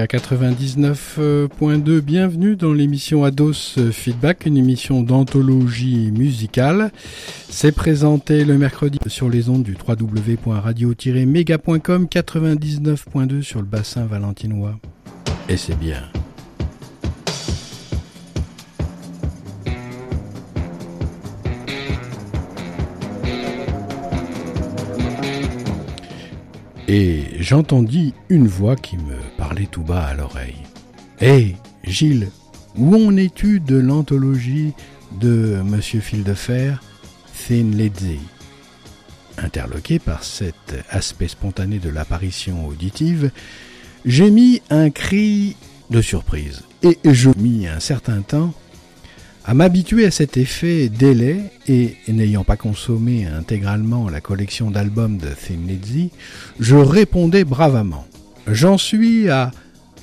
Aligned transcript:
Méga 0.00 0.06
99.2, 0.06 2.00
bienvenue 2.00 2.56
dans 2.56 2.72
l'émission 2.72 3.22
Ados 3.22 3.78
Feedback, 3.92 4.46
une 4.46 4.56
émission 4.56 5.02
d'anthologie 5.02 6.10
musicale. 6.10 6.90
C'est 7.50 7.72
présenté 7.72 8.46
le 8.46 8.56
mercredi 8.56 8.98
sur 9.08 9.28
les 9.28 9.50
ondes 9.50 9.62
du 9.62 9.76
www.radio-méga.com 9.86 12.06
99.2 12.10 13.42
sur 13.42 13.60
le 13.60 13.66
bassin 13.66 14.06
valentinois. 14.06 14.80
Et 15.50 15.58
c'est 15.58 15.78
bien. 15.78 16.02
et 26.92 27.22
j'entendis 27.38 28.14
une 28.30 28.48
voix 28.48 28.74
qui 28.74 28.96
me 28.96 29.14
tout 29.70 29.82
bas 29.82 30.04
à 30.04 30.14
l'oreille. 30.14 30.62
Hé, 31.20 31.56
Gilles, 31.84 32.28
où 32.76 32.94
en 32.94 33.16
es-tu 33.16 33.60
de 33.60 33.76
l'anthologie 33.76 34.72
de 35.20 35.60
Monsieur 35.64 36.00
Fildefer, 36.00 36.74
Thin 37.46 37.70
Lady 37.74 38.18
Interloqué 39.38 39.98
par 39.98 40.24
cet 40.24 40.76
aspect 40.90 41.28
spontané 41.28 41.78
de 41.78 41.88
l'apparition 41.88 42.66
auditive, 42.66 43.30
j'ai 44.04 44.30
mis 44.30 44.62
un 44.70 44.90
cri 44.90 45.56
de 45.90 46.00
surprise 46.00 46.62
et 46.82 46.98
je 47.04 47.30
mis 47.38 47.66
un 47.66 47.80
certain 47.80 48.22
temps 48.22 48.54
à 49.44 49.54
m'habituer 49.54 50.06
à 50.06 50.10
cet 50.10 50.36
effet 50.36 50.88
délai 50.88 51.40
et 51.66 51.96
n'ayant 52.08 52.44
pas 52.44 52.56
consommé 52.56 53.26
intégralement 53.26 54.08
la 54.08 54.20
collection 54.20 54.70
d'albums 54.70 55.18
de 55.18 55.28
Thin 55.28 55.66
Lizzy, 55.66 56.10
je 56.60 56.76
répondais 56.76 57.44
bravement. 57.44 58.06
J'en 58.46 58.78
suis 58.78 59.28
à 59.28 59.50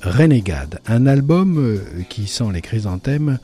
Renegade, 0.02 0.80
un 0.88 1.06
album 1.06 1.58
euh, 1.58 1.80
qui 2.10 2.28
sent 2.28 2.52
les 2.54 2.62
chrysanthèmes 2.62 3.40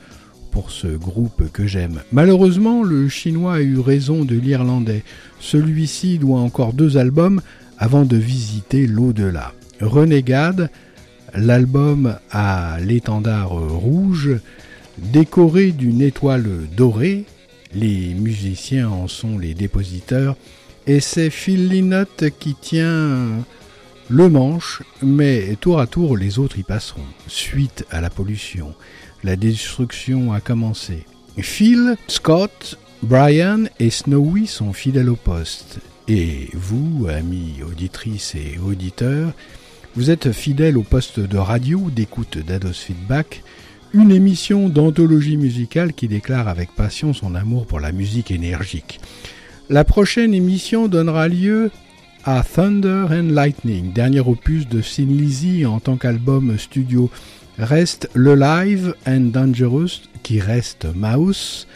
pour 0.50 0.70
ce 0.70 0.86
groupe 0.86 1.50
que 1.52 1.66
j'aime. 1.66 2.00
Malheureusement, 2.12 2.82
le 2.82 3.08
chinois 3.08 3.54
a 3.54 3.60
eu 3.60 3.78
raison 3.78 4.24
de 4.24 4.36
l'irlandais. 4.36 5.02
Celui-ci 5.40 6.18
doit 6.18 6.38
encore 6.38 6.72
deux 6.72 6.96
albums 6.96 7.40
avant 7.78 8.04
de 8.04 8.16
visiter 8.16 8.86
l'au-delà. 8.86 9.52
Renegade, 9.80 10.70
l'album 11.34 12.16
à 12.30 12.78
l'étendard 12.80 13.50
rouge, 13.50 14.30
Décoré 14.98 15.72
d'une 15.72 16.02
étoile 16.02 16.46
dorée, 16.76 17.24
les 17.74 18.14
musiciens 18.14 18.88
en 18.88 19.08
sont 19.08 19.38
les 19.38 19.54
dépositeurs, 19.54 20.36
et 20.86 21.00
c'est 21.00 21.30
Phil 21.30 21.68
Lynott 21.68 22.24
qui 22.38 22.54
tient 22.54 23.44
le 24.08 24.28
manche, 24.28 24.82
mais 25.02 25.56
tour 25.60 25.80
à 25.80 25.86
tour 25.86 26.16
les 26.16 26.38
autres 26.38 26.58
y 26.58 26.62
passeront. 26.62 27.06
Suite 27.26 27.86
à 27.90 28.00
la 28.00 28.10
pollution, 28.10 28.74
la 29.22 29.36
destruction 29.36 30.32
a 30.32 30.40
commencé. 30.40 31.06
Phil, 31.38 31.96
Scott, 32.08 32.78
Brian 33.02 33.64
et 33.80 33.90
Snowy 33.90 34.46
sont 34.46 34.72
fidèles 34.72 35.10
au 35.10 35.16
poste. 35.16 35.78
Et 36.06 36.50
vous, 36.52 37.06
amis 37.08 37.62
auditrices 37.66 38.34
et 38.34 38.58
auditeurs, 38.58 39.32
vous 39.96 40.10
êtes 40.10 40.32
fidèles 40.32 40.76
au 40.76 40.82
poste 40.82 41.20
de 41.20 41.38
radio 41.38 41.88
d'écoute 41.90 42.38
d'Ados 42.38 42.72
Feedback, 42.72 43.42
une 43.94 44.10
émission 44.10 44.68
d'anthologie 44.68 45.36
musicale 45.36 45.92
qui 45.92 46.08
déclare 46.08 46.48
avec 46.48 46.74
passion 46.74 47.14
son 47.14 47.34
amour 47.34 47.66
pour 47.66 47.80
la 47.80 47.92
musique 47.92 48.30
énergique. 48.30 49.00
La 49.70 49.84
prochaine 49.84 50.34
émission 50.34 50.88
donnera 50.88 51.28
lieu 51.28 51.70
à 52.24 52.42
Thunder 52.42 53.06
and 53.10 53.28
Lightning, 53.30 53.92
dernier 53.92 54.20
opus 54.20 54.66
de 54.66 54.80
Sin 54.80 55.06
Lizzy 55.06 55.66
en 55.66 55.78
tant 55.78 55.96
qu'album 55.96 56.56
studio. 56.58 57.10
Reste 57.58 58.08
le 58.14 58.34
Live 58.34 58.94
and 59.06 59.30
Dangerous 59.32 60.08
qui 60.22 60.40
reste 60.40 60.86
Mouse, 60.94 61.66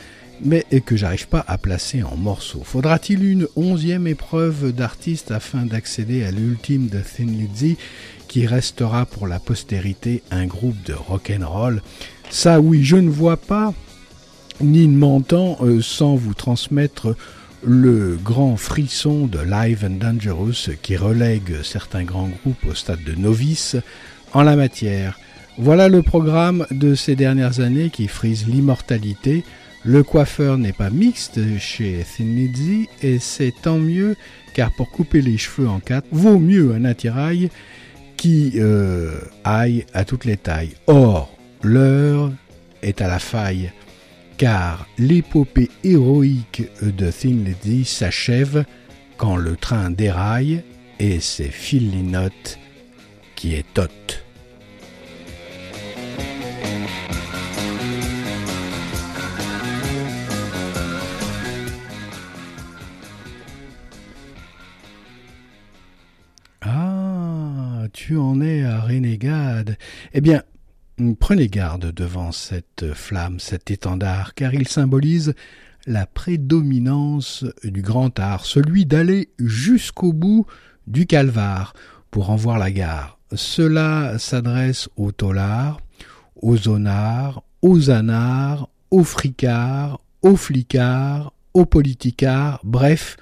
mais 0.42 0.64
que 0.84 0.96
j'arrive 0.96 1.28
pas 1.28 1.44
à 1.46 1.58
placer 1.58 2.02
en 2.02 2.16
morceaux. 2.16 2.62
Faudra-t-il 2.64 3.24
une 3.24 3.46
onzième 3.56 4.06
épreuve 4.06 4.72
d'artiste 4.72 5.30
afin 5.30 5.66
d'accéder 5.66 6.24
à 6.24 6.30
l'ultime 6.30 6.88
de 6.88 7.00
Thin 7.00 7.26
Lizzy 7.26 7.76
qui 8.26 8.46
restera 8.46 9.04
pour 9.04 9.26
la 9.26 9.38
postérité 9.38 10.22
un 10.30 10.46
groupe 10.46 10.82
de 10.84 10.94
rock'n'roll. 10.94 11.82
Ça 12.30 12.60
oui, 12.60 12.84
je 12.84 12.96
ne 12.96 13.10
vois 13.10 13.36
pas 13.36 13.74
ni 14.60 14.88
ne 14.88 14.96
m'entends 14.96 15.58
euh, 15.60 15.80
sans 15.80 16.16
vous 16.16 16.34
transmettre 16.34 17.14
le 17.62 18.18
grand 18.22 18.56
frisson 18.56 19.26
de 19.26 19.38
Live 19.38 19.84
and 19.84 19.98
Dangerous 19.98 20.70
qui 20.82 20.96
relègue 20.96 21.62
certains 21.62 22.04
grands 22.04 22.28
groupes 22.28 22.64
au 22.68 22.74
stade 22.74 23.02
de 23.04 23.14
novice 23.14 23.76
en 24.32 24.42
la 24.42 24.56
matière. 24.56 25.18
Voilà 25.58 25.88
le 25.88 26.02
programme 26.02 26.66
de 26.70 26.94
ces 26.94 27.16
dernières 27.16 27.60
années 27.60 27.90
qui 27.90 28.06
frise 28.06 28.46
l'immortalité. 28.46 29.44
Le 29.84 30.02
coiffeur 30.02 30.58
n'est 30.58 30.72
pas 30.72 30.90
mixte 30.90 31.40
chez 31.58 32.04
Thin 32.16 32.48
et 33.02 33.18
c'est 33.18 33.54
tant 33.62 33.78
mieux 33.78 34.16
car 34.54 34.70
pour 34.72 34.90
couper 34.90 35.20
les 35.20 35.38
cheveux 35.38 35.68
en 35.68 35.80
quatre, 35.80 36.06
vaut 36.10 36.38
mieux 36.38 36.74
un 36.74 36.84
attirail 36.84 37.50
qui 38.16 38.54
euh, 38.56 39.20
aille 39.44 39.86
à 39.94 40.04
toutes 40.04 40.24
les 40.24 40.36
tailles. 40.36 40.74
Or, 40.88 41.32
l'heure 41.62 42.32
est 42.82 43.00
à 43.00 43.08
la 43.08 43.18
faille, 43.18 43.72
car 44.38 44.86
l'épopée 44.98 45.68
héroïque 45.82 46.62
de 46.80 47.10
Thin 47.10 47.44
Lady 47.44 47.84
s'achève 47.84 48.64
quand 49.16 49.36
le 49.36 49.56
train 49.56 49.90
déraille 49.90 50.62
et 51.00 51.18
c'est 51.20 51.50
Phil 51.50 51.90
qui 53.34 53.54
est 53.54 53.66
tot. 53.74 53.88
tu 67.92 68.16
en 68.16 68.40
es 68.40 68.62
à 68.62 68.80
Renégade. 68.80 69.76
Eh 70.14 70.20
bien, 70.20 70.42
prenez 71.18 71.48
garde 71.48 71.92
devant 71.92 72.32
cette 72.32 72.92
flamme, 72.94 73.40
cet 73.40 73.70
étendard, 73.70 74.34
car 74.34 74.54
il 74.54 74.66
symbolise 74.68 75.34
la 75.86 76.06
prédominance 76.06 77.44
du 77.64 77.82
grand 77.82 78.18
art, 78.18 78.44
celui 78.44 78.84
d'aller 78.84 79.30
jusqu'au 79.38 80.12
bout 80.12 80.46
du 80.86 81.06
calvaire 81.06 81.72
pour 82.10 82.30
en 82.30 82.36
voir 82.36 82.58
la 82.58 82.70
gare. 82.70 83.18
Cela 83.32 84.18
s'adresse 84.18 84.88
aux 84.96 85.12
taulards, 85.12 85.80
aux 86.36 86.56
zonards, 86.56 87.42
aux 87.62 87.90
anards, 87.90 88.68
aux 88.90 89.04
fricards, 89.04 90.00
aux 90.22 90.36
flicards, 90.36 91.32
aux 91.54 91.66
politicards, 91.66 92.60
bref, 92.64 93.16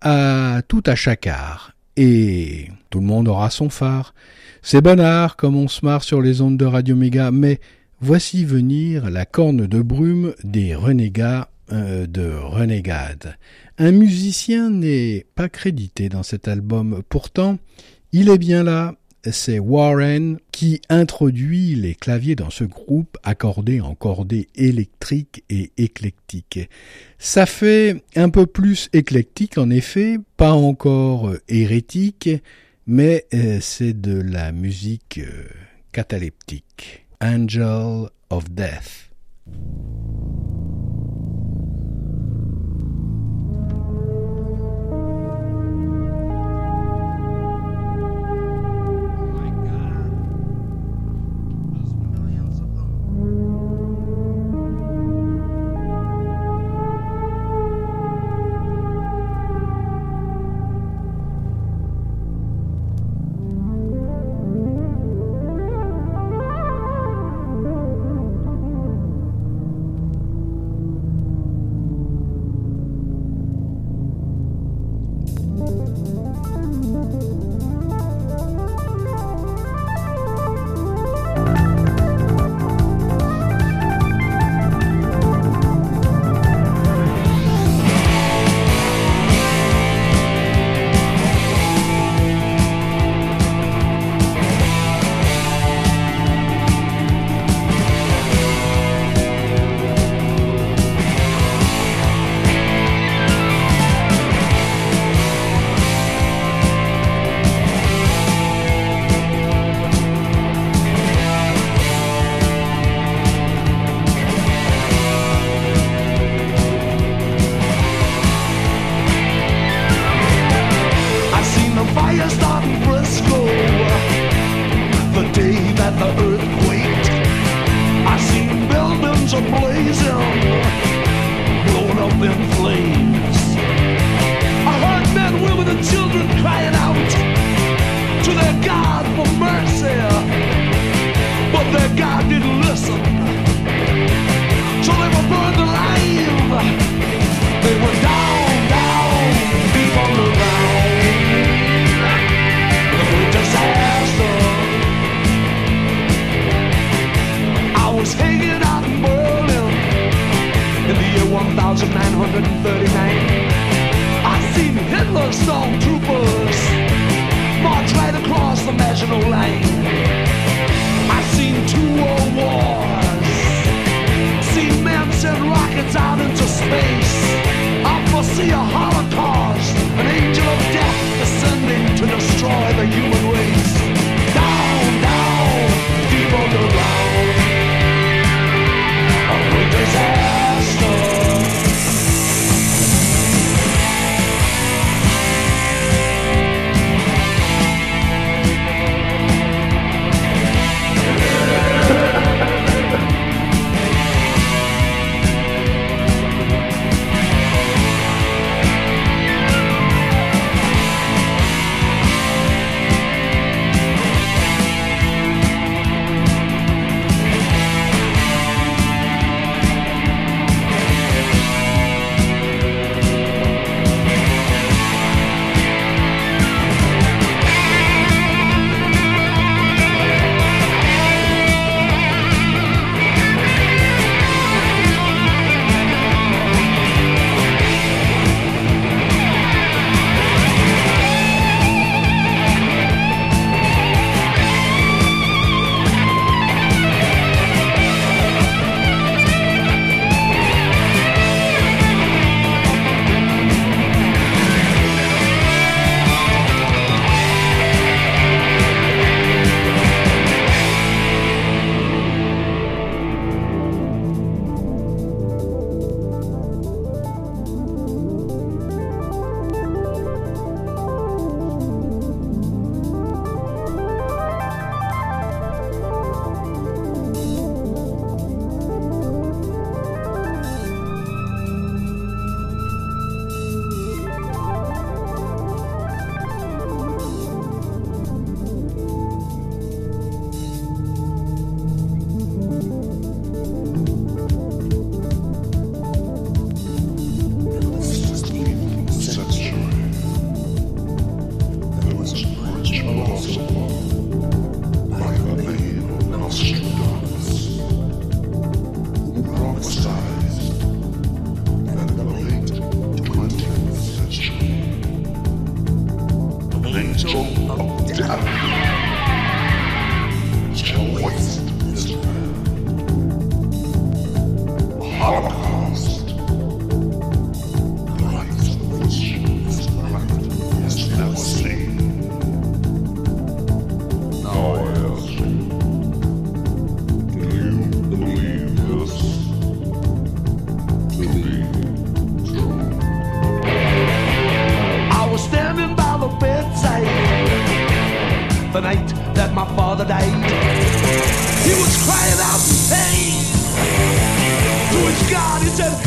à 0.00 0.62
tout 0.66 0.82
à 0.86 0.94
chaque 0.94 1.26
art 1.26 1.75
et 1.96 2.68
tout 2.90 3.00
le 3.00 3.06
monde 3.06 3.28
aura 3.28 3.50
son 3.50 3.70
phare. 3.70 4.14
C'est 4.62 4.80
bonnard 4.80 5.36
comme 5.36 5.56
on 5.56 5.68
se 5.68 5.84
marre 5.84 6.02
sur 6.02 6.20
les 6.20 6.40
ondes 6.40 6.56
de 6.56 6.64
Radio 6.64 6.96
Méga, 6.96 7.30
mais 7.30 7.60
voici 8.00 8.44
venir 8.44 9.10
la 9.10 9.24
corne 9.24 9.66
de 9.66 9.80
brume 9.80 10.34
des 10.44 10.74
renégats 10.74 11.48
euh, 11.72 12.06
de 12.06 12.30
Renegade. 12.30 13.36
Un 13.78 13.90
musicien 13.92 14.70
n'est 14.70 15.26
pas 15.34 15.48
crédité 15.48 16.08
dans 16.08 16.22
cet 16.22 16.48
album, 16.48 17.02
pourtant 17.08 17.58
il 18.12 18.28
est 18.28 18.38
bien 18.38 18.62
là, 18.62 18.94
c'est 19.32 19.58
Warren 19.58 20.38
qui 20.52 20.80
introduit 20.88 21.74
les 21.74 21.94
claviers 21.94 22.36
dans 22.36 22.50
ce 22.50 22.64
groupe 22.64 23.18
accordé 23.22 23.80
en 23.80 23.94
cordée 23.94 24.48
électrique 24.54 25.44
et 25.50 25.72
éclectique. 25.76 26.60
Ça 27.18 27.46
fait 27.46 28.02
un 28.14 28.28
peu 28.28 28.46
plus 28.46 28.88
éclectique 28.92 29.58
en 29.58 29.70
effet, 29.70 30.18
pas 30.36 30.52
encore 30.52 31.32
hérétique, 31.48 32.30
mais 32.86 33.26
euh, 33.34 33.58
c'est 33.60 34.00
de 34.00 34.20
la 34.20 34.52
musique 34.52 35.18
euh, 35.18 35.44
cataleptique. 35.92 37.06
Angel 37.20 38.08
of 38.30 38.50
Death. 38.50 39.10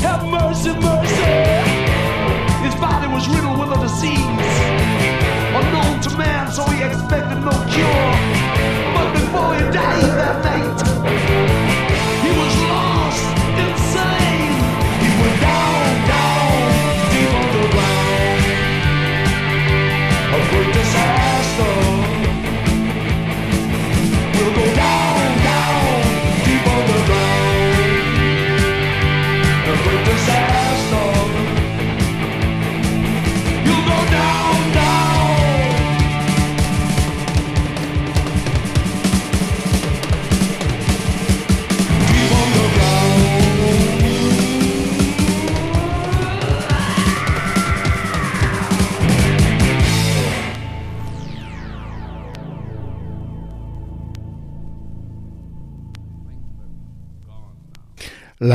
Have 0.09 0.25
mercy, 0.25 0.73
mercy. 0.73 1.35
His 2.65 2.73
body 2.81 3.07
was 3.13 3.29
riddled 3.29 3.59
with 3.59 3.77
a 3.77 3.79
disease 3.79 4.89
unknown 5.59 6.01
to 6.01 6.17
man, 6.17 6.51
so 6.51 6.63
he 6.65 6.81
expected 6.81 7.39
no 7.45 7.51
cure. 7.69 8.18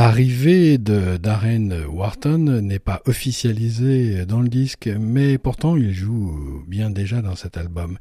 L'arrivée 0.07 0.77
de 0.77 1.17
Darren 1.17 1.71
Wharton 1.89 2.61
n'est 2.61 2.77
pas 2.77 3.01
officialisée 3.07 4.27
dans 4.27 4.39
le 4.39 4.49
disque, 4.49 4.87
mais 4.87 5.39
pourtant 5.39 5.75
il 5.77 5.93
joue 5.93 6.63
bien 6.67 6.91
déjà 6.91 7.23
dans 7.23 7.35
cet 7.35 7.57
album. 7.57 7.97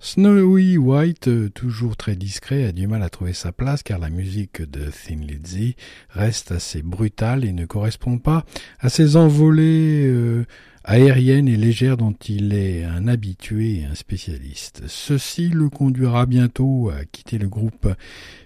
Snowy 0.00 0.78
White, 0.78 1.54
toujours 1.54 1.96
très 1.96 2.16
discret, 2.16 2.64
a 2.64 2.72
du 2.72 2.88
mal 2.88 3.04
à 3.04 3.08
trouver 3.08 3.34
sa 3.34 3.52
place 3.52 3.84
car 3.84 4.00
la 4.00 4.10
musique 4.10 4.68
de 4.68 4.90
Thin 4.90 5.20
Lizzy 5.20 5.76
reste 6.10 6.50
assez 6.50 6.82
brutale 6.82 7.44
et 7.44 7.52
ne 7.52 7.66
correspond 7.66 8.18
pas 8.18 8.44
à 8.80 8.88
ces 8.88 9.14
envolées 9.14 10.08
euh, 10.08 10.46
aériennes 10.84 11.48
et 11.48 11.56
légères 11.56 11.96
dont 11.96 12.14
il 12.28 12.54
est 12.54 12.84
un 12.84 13.08
habitué 13.08 13.80
et 13.80 13.84
un 13.84 13.94
spécialiste. 13.94 14.82
Ceci 14.86 15.48
le 15.48 15.68
conduira 15.70 16.26
bientôt 16.26 16.90
à 16.90 17.04
quitter 17.04 17.38
le 17.38 17.48
groupe. 17.48 17.88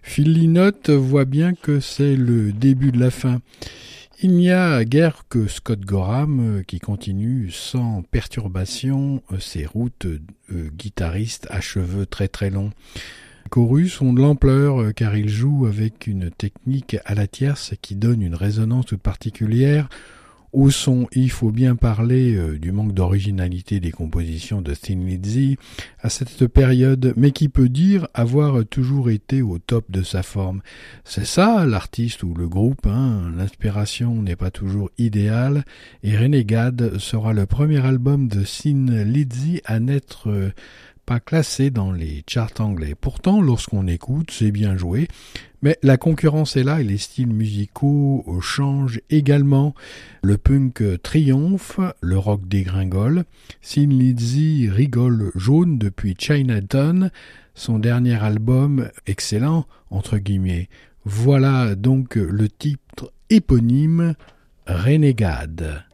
Phil 0.02 0.32
Lynott 0.32 0.90
voit 0.90 1.24
bien 1.24 1.54
que 1.54 1.80
c'est 1.80 2.16
le 2.16 2.52
début 2.52 2.92
de 2.92 3.00
la 3.00 3.10
fin. 3.10 3.40
Il 4.20 4.32
n'y 4.32 4.50
a 4.50 4.84
guère 4.84 5.26
que 5.28 5.46
Scott 5.46 5.78
Gorham 5.80 6.40
euh, 6.40 6.62
qui 6.64 6.80
continue 6.80 7.52
sans 7.52 8.02
perturbation 8.02 9.22
euh, 9.30 9.38
ses 9.38 9.64
routes 9.64 10.06
euh, 10.06 10.70
guitaristes 10.76 11.46
à 11.50 11.60
cheveux 11.60 12.04
très 12.04 12.26
très 12.26 12.50
longs. 12.50 12.72
Les 13.44 13.50
chorus 13.50 14.00
ont 14.00 14.12
de 14.12 14.20
l'ampleur 14.20 14.92
car 14.94 15.16
il 15.16 15.28
joue 15.28 15.66
avec 15.66 16.08
une 16.08 16.32
technique 16.32 16.96
à 17.04 17.14
la 17.14 17.28
tierce 17.28 17.74
qui 17.80 17.94
donne 17.94 18.20
une 18.20 18.34
résonance 18.34 18.86
toute 18.86 19.00
particulière 19.00 19.88
Au 20.52 20.70
son, 20.70 21.08
il 21.12 21.30
faut 21.30 21.50
bien 21.50 21.76
parler 21.76 22.34
euh, 22.34 22.58
du 22.58 22.72
manque 22.72 22.94
d'originalité 22.94 23.80
des 23.80 23.90
compositions 23.90 24.62
de 24.62 24.72
Thin 24.72 25.00
Lizzy 25.04 25.58
à 26.00 26.08
cette 26.08 26.46
période, 26.46 27.12
mais 27.16 27.32
qui 27.32 27.50
peut 27.50 27.68
dire 27.68 28.08
avoir 28.14 28.64
toujours 28.64 29.10
été 29.10 29.42
au 29.42 29.58
top 29.58 29.90
de 29.90 30.02
sa 30.02 30.22
forme. 30.22 30.62
C'est 31.04 31.26
ça, 31.26 31.66
l'artiste 31.66 32.22
ou 32.22 32.32
le 32.32 32.48
groupe, 32.48 32.86
hein, 32.86 33.30
l'inspiration 33.36 34.22
n'est 34.22 34.36
pas 34.36 34.50
toujours 34.50 34.90
idéale, 34.96 35.64
et 36.02 36.16
Renegade 36.16 36.98
sera 36.98 37.34
le 37.34 37.44
premier 37.44 37.84
album 37.84 38.28
de 38.28 38.42
Thin 38.42 39.04
Lizzy 39.04 39.60
à 39.66 39.80
n'être 39.80 40.30
euh, 40.30 40.50
pas 41.08 41.20
classé 41.20 41.70
dans 41.70 41.90
les 41.90 42.22
charts 42.28 42.60
anglais. 42.60 42.94
Pourtant, 42.94 43.40
lorsqu'on 43.40 43.86
écoute, 43.86 44.30
c'est 44.30 44.50
bien 44.50 44.76
joué, 44.76 45.08
mais 45.62 45.78
la 45.82 45.96
concurrence 45.96 46.54
est 46.58 46.64
là 46.64 46.82
et 46.82 46.84
les 46.84 46.98
styles 46.98 47.32
musicaux 47.32 48.26
changent 48.42 49.00
également. 49.08 49.74
Le 50.22 50.36
punk 50.36 50.82
triomphe, 51.02 51.80
le 52.02 52.18
rock 52.18 52.46
dégringole. 52.46 53.24
Sin 53.62 53.86
Lizzy 53.86 54.68
rigole 54.68 55.32
jaune 55.34 55.78
depuis 55.78 56.14
Chinatown, 56.18 57.10
son 57.54 57.78
dernier 57.78 58.22
album 58.22 58.90
excellent, 59.06 59.64
entre 59.88 60.18
guillemets. 60.18 60.68
Voilà 61.06 61.74
donc 61.74 62.16
le 62.16 62.50
titre 62.50 63.14
éponyme 63.30 64.12
Renegade. 64.66 65.86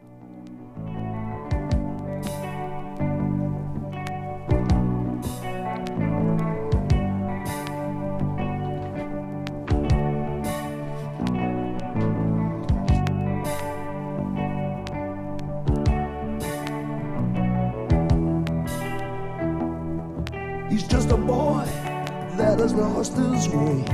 Has 22.65 22.73
lost 22.73 23.13
his 23.13 23.47
way. 23.51 23.85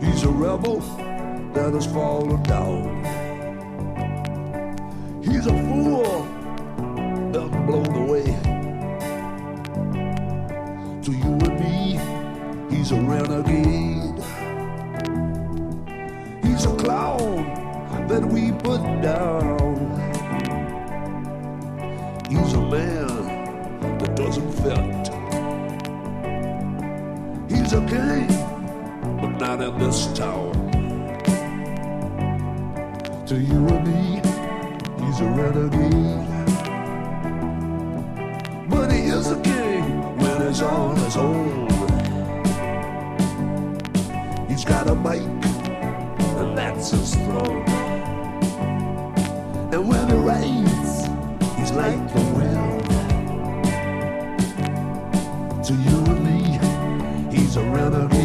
He's 0.00 0.22
a 0.22 0.28
rebel 0.28 0.78
that 1.54 1.72
has 1.74 1.86
fallen 1.86 2.40
down. 2.44 3.02
He's 5.24 5.46
a 5.46 5.56
fool 5.66 6.22
that 7.32 7.50
blown 7.66 7.94
away. 8.04 8.26
To 11.02 11.10
you 11.10 11.32
and 11.46 11.58
me, 11.58 11.98
he's 12.76 12.92
a 12.92 13.00
renegade. 13.00 14.22
He's 16.44 16.64
a 16.64 16.76
clown 16.76 18.06
that 18.06 18.24
we 18.24 18.52
put 18.52 18.82
down. 19.02 19.90
He's 22.30 22.52
a 22.52 22.60
man 22.60 23.08
that 23.08 23.11
fit. 24.62 25.08
He's 27.50 27.72
a 27.72 27.82
king, 27.86 28.28
but 29.20 29.32
not 29.40 29.60
in 29.60 29.78
this 29.78 30.06
town. 30.12 30.52
To 33.26 33.34
you 33.40 33.66
and 33.66 33.84
me, 33.88 34.20
he's 35.04 35.20
a 35.20 35.28
renegade. 35.38 36.28
But 38.70 38.92
he 38.92 39.02
is 39.18 39.30
a 39.32 39.40
king 39.40 39.82
when 40.18 40.46
he's 40.46 40.62
on 40.62 40.96
his 40.96 41.16
own. 41.16 41.68
He's 44.48 44.64
got 44.64 44.88
a 44.88 44.94
mic, 44.94 45.22
and 46.40 46.56
that's 46.56 46.90
his 46.90 47.14
throne. 47.16 47.64
And 49.72 49.88
when 49.88 50.08
it 50.08 50.22
rains, 50.32 51.08
he's 51.56 51.72
like 51.72 52.02
the 52.14 52.31
To 55.62 55.74
you 55.74 55.96
and 56.06 56.24
me 56.24 57.36
he's 57.36 57.56
a 57.56 57.62
renegade. 57.62 58.21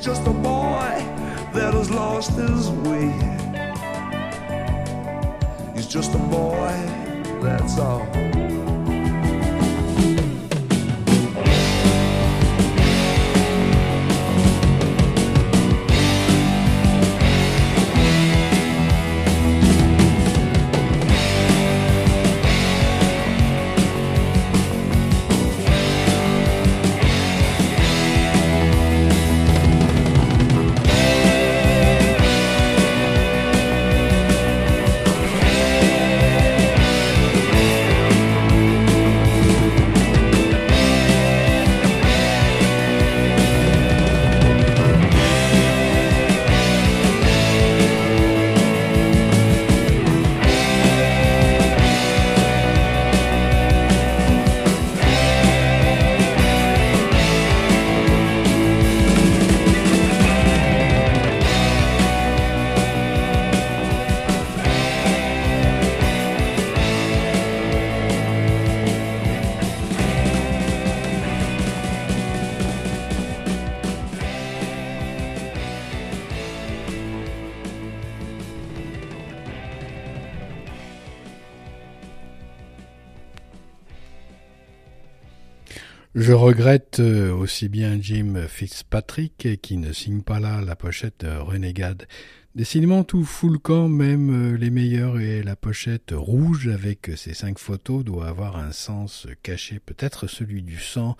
He's 0.00 0.06
just 0.06 0.26
a 0.26 0.32
boy 0.32 1.04
that 1.52 1.74
has 1.74 1.90
lost 1.90 2.30
his 2.30 2.70
way. 2.70 3.12
He's 5.74 5.86
just 5.86 6.14
a 6.14 6.18
boy, 6.18 6.72
that's 7.42 7.78
all. 7.78 8.49
Je 86.30 86.34
regrette 86.36 87.00
euh, 87.00 87.34
aussi 87.34 87.68
bien 87.68 87.98
Jim 88.00 88.44
Fitzpatrick 88.46 89.60
qui 89.60 89.76
ne 89.78 89.92
signe 89.92 90.22
pas 90.22 90.38
là 90.38 90.60
la 90.60 90.76
pochette 90.76 91.26
Renegade. 91.26 92.06
Décidément 92.54 93.02
tout 93.02 93.24
fout 93.24 93.50
le 93.50 93.58
camp, 93.58 93.88
même 93.88 94.52
euh, 94.52 94.56
les 94.56 94.70
meilleurs 94.70 95.18
et 95.18 95.42
la 95.42 95.56
pochette 95.56 96.12
rouge 96.12 96.68
avec 96.68 97.10
ses 97.16 97.34
cinq 97.34 97.58
photos 97.58 98.04
doit 98.04 98.28
avoir 98.28 98.58
un 98.58 98.70
sens 98.70 99.26
caché, 99.42 99.80
peut-être 99.80 100.28
celui 100.28 100.62
du 100.62 100.78
sang 100.78 101.16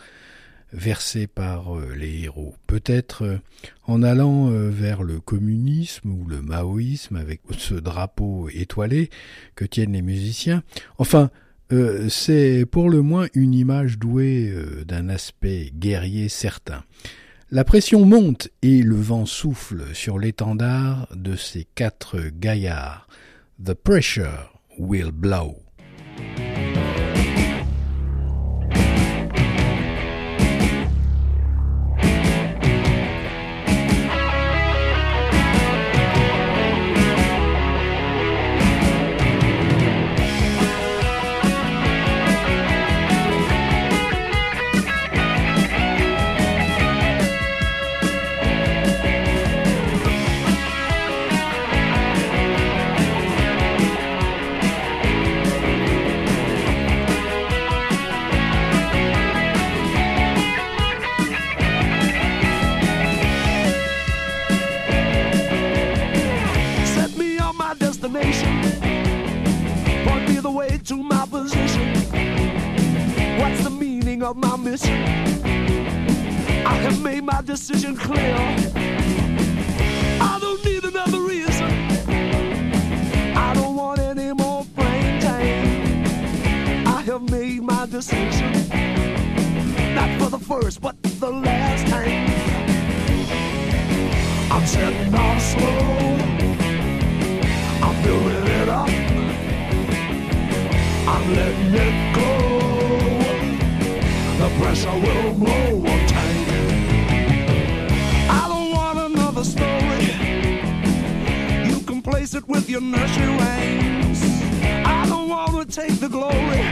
versé 0.72 1.26
par 1.26 1.76
euh, 1.76 1.92
les 1.96 2.20
héros. 2.20 2.54
Peut-être 2.68 3.40
en 3.88 4.04
allant 4.04 4.48
vers 4.50 5.02
le 5.02 5.18
communisme 5.18 6.12
ou 6.12 6.24
le 6.28 6.40
maoïsme 6.40 7.16
avec 7.16 7.40
ce 7.58 7.74
drapeau 7.74 8.48
étoilé 8.48 9.10
que 9.56 9.64
tiennent 9.64 9.94
les 9.94 10.02
musiciens. 10.02 10.62
Enfin, 10.98 11.32
euh, 11.72 12.08
c'est 12.08 12.66
pour 12.66 12.90
le 12.90 13.02
moins 13.02 13.26
une 13.34 13.54
image 13.54 13.98
douée 13.98 14.50
euh, 14.50 14.84
d'un 14.84 15.08
aspect 15.08 15.70
guerrier 15.74 16.28
certain. 16.28 16.82
La 17.50 17.64
pression 17.64 18.04
monte 18.04 18.48
et 18.62 18.82
le 18.82 18.94
vent 18.94 19.26
souffle 19.26 19.94
sur 19.94 20.18
l'étendard 20.18 21.08
de 21.14 21.36
ces 21.36 21.66
quatre 21.74 22.18
gaillards. 22.32 23.08
The 23.64 23.74
pressure 23.74 24.52
will 24.78 25.10
blow. 25.12 25.56
Of 74.30 74.36
my 74.36 74.56
mission. 74.56 75.02
I 76.64 76.74
have 76.84 77.02
made 77.02 77.24
my 77.24 77.42
decision 77.42 77.96
clear. 77.96 78.36
I 80.20 80.38
don't 80.40 80.64
need 80.64 80.84
another 80.84 81.20
reason. 81.20 81.70
I 83.36 83.52
don't 83.54 83.74
want 83.74 83.98
any 83.98 84.32
more 84.32 84.64
brain 84.76 85.20
time. 85.20 86.86
I 86.86 87.02
have 87.08 87.22
made 87.28 87.62
my 87.62 87.86
decision. 87.86 88.52
Not 89.96 90.10
for 90.20 90.30
the 90.30 90.38
first, 90.38 90.80
but 90.80 90.94
the 91.02 91.30
last 91.30 91.88
time. 91.88 92.28
I'm 94.52 94.64
setting 94.64 95.12
off 95.12 95.42
slow. 95.42 95.80
I'm 97.84 97.96
building 98.04 98.46
it 98.60 98.68
up. 98.68 98.88
I'm 101.12 101.34
letting 101.34 101.74
it 101.74 102.09
pressure 104.70 105.00
will 105.00 105.34
blow 105.34 105.78
on 105.78 106.06
tight. 106.06 106.48
I 108.30 108.46
don't 108.46 108.70
want 108.70 108.98
another 109.00 109.42
story. 109.42 110.04
You 111.68 111.80
can 111.80 112.00
place 112.00 112.34
it 112.34 112.46
with 112.46 112.70
your 112.70 112.80
nursery 112.80 113.26
rhymes. 113.26 114.22
I 114.86 115.06
don't 115.08 115.28
want 115.28 115.52
to 115.58 115.80
take 115.80 115.98
the 115.98 116.08
glory. 116.08 116.62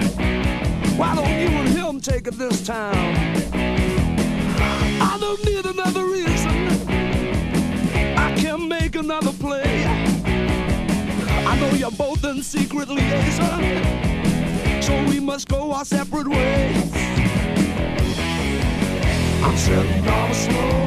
Why 0.96 1.16
don't 1.16 1.40
you 1.42 1.48
and 1.60 1.68
him 1.70 2.00
take 2.00 2.28
it 2.28 2.34
this 2.38 2.64
time? 2.64 3.16
I 5.10 5.18
don't 5.18 5.44
need 5.44 5.66
another 5.66 6.04
reason. 6.04 6.56
I 8.16 8.32
can't 8.36 8.68
make 8.68 8.94
another 8.94 9.32
play. 9.32 9.84
I 11.50 11.58
know 11.58 11.70
you're 11.70 11.90
both 11.90 12.24
in 12.24 12.44
secret 12.44 12.88
liaison. 12.88 13.62
So 14.82 15.04
we 15.08 15.18
must 15.18 15.48
go 15.48 15.72
our 15.72 15.84
separate 15.84 16.28
ways. 16.28 16.97
I'm 19.40 19.56
setting 19.56 20.08
off 20.08 20.34
slow. 20.34 20.78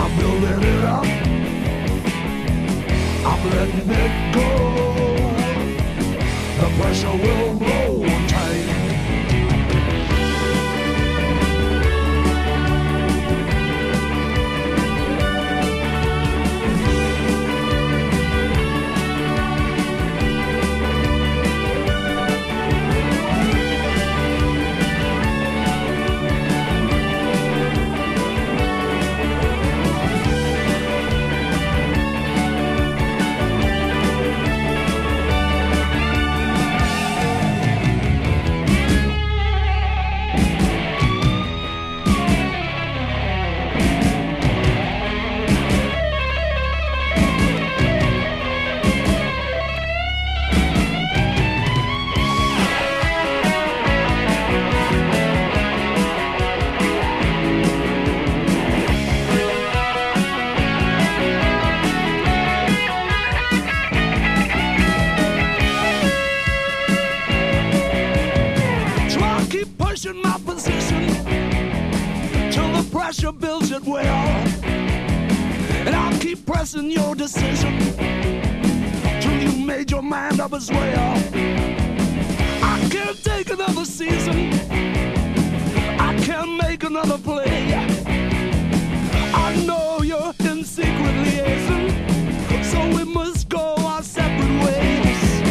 I'm 0.00 0.10
building 0.18 0.62
it 0.62 0.84
up. 0.84 1.04
I'm 3.26 3.50
letting 3.50 3.90
it 3.90 4.34
go. 4.34 4.48
The 6.60 6.68
pressure 6.80 7.16
will 7.24 7.54
blow 7.58 8.04
tight. 8.28 8.71
position, 70.02 70.22
my 70.22 70.38
position. 70.44 71.06
Till 72.50 72.72
the 72.72 72.88
pressure 72.90 73.32
builds 73.32 73.70
it 73.70 73.84
will. 73.84 73.98
And 75.86 75.94
I'll 75.94 76.18
keep 76.18 76.44
pressing 76.44 76.90
your 76.90 77.14
decision. 77.14 77.78
Till 79.20 79.38
you 79.40 79.64
made 79.64 79.90
your 79.90 80.02
mind 80.02 80.40
up 80.40 80.52
as 80.54 80.70
well. 80.70 81.16
I 82.62 82.88
can't 82.90 83.22
take 83.22 83.50
another 83.50 83.84
season. 83.84 84.52
I 86.00 86.18
can't 86.24 86.60
make 86.60 86.82
another 86.82 87.18
play. 87.18 87.72
I 89.34 89.54
know 89.66 90.02
you're 90.02 90.34
in 90.40 90.64
secret 90.64 91.14
liaison. 91.24 91.90
So 92.64 92.78
we 92.96 93.04
must 93.04 93.48
go 93.48 93.74
our 93.78 94.02
separate 94.02 94.64
ways. 94.64 95.42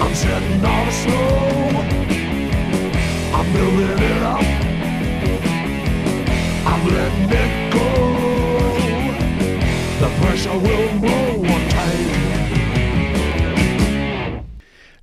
I'm 0.00 0.14
setting 0.14 0.64
all 0.64 0.84
the 0.86 0.92
snow. 0.92 2.01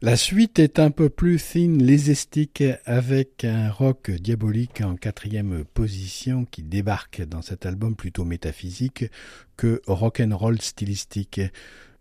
La 0.02 0.16
suite 0.16 0.60
est 0.60 0.80
un 0.80 0.92
peu 0.92 1.10
plus 1.10 1.38
thin, 1.38 1.78
lésestique, 1.78 2.64
avec 2.86 3.44
un 3.44 3.70
rock 3.70 4.10
diabolique 4.10 4.82
en 4.82 4.96
quatrième 4.96 5.66
position 5.66 6.46
qui 6.46 6.64
débarque 6.64 7.22
dans 7.22 7.42
cet 7.42 7.66
album 7.66 7.96
plutôt 7.96 8.26
métaphysique 8.26 9.06
que 9.58 9.82
rock'n'roll 9.88 10.62
stylistique. 10.62 11.42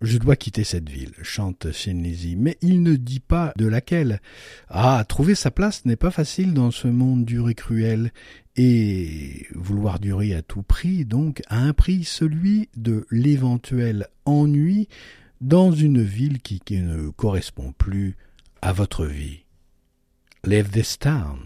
Je 0.01 0.19
dois 0.19 0.37
quitter 0.37 0.63
cette 0.63 0.89
ville, 0.89 1.13
chante 1.23 1.73
Shenlezi, 1.73 2.37
mais 2.37 2.57
il 2.63 2.83
ne 2.83 2.95
dit 2.95 3.19
pas 3.19 3.53
de 3.57 3.67
laquelle. 3.67 4.21
Ah, 4.69 5.05
trouver 5.09 5.35
sa 5.35 5.51
place 5.51 5.85
n'est 5.85 5.97
pas 5.97 6.13
facile 6.13 6.55
dans 6.55 6.71
ce 6.71 6.87
monde 6.87 7.25
dur 7.25 7.49
et 7.49 7.55
cruel, 7.55 8.13
et 8.55 9.47
vouloir 9.55 9.99
durer 9.99 10.35
à 10.35 10.43
tout 10.43 10.63
prix, 10.63 11.05
donc, 11.05 11.43
à 11.49 11.59
un 11.59 11.73
prix 11.73 12.05
celui 12.05 12.69
de 12.77 13.07
l'éventuel 13.11 14.07
ennui 14.25 14.89
dans 15.41 15.73
une 15.73 16.03
ville 16.03 16.41
qui, 16.41 16.61
qui 16.61 16.79
ne 16.79 17.11
correspond 17.11 17.73
plus 17.73 18.17
à 18.63 18.73
votre 18.73 19.05
vie. 19.05 19.45
Leave 20.45 20.71
this 20.71 20.97
town. 20.99 21.39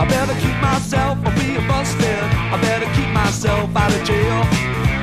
I 0.00 0.08
better 0.08 0.32
keep 0.40 0.56
myself 0.64 1.20
from 1.20 1.34
being 1.36 1.60
busted. 1.68 2.24
I 2.48 2.56
better 2.56 2.88
keep 2.96 3.12
myself 3.12 3.68
out 3.76 3.92
of 3.92 4.00
jail. 4.08 4.40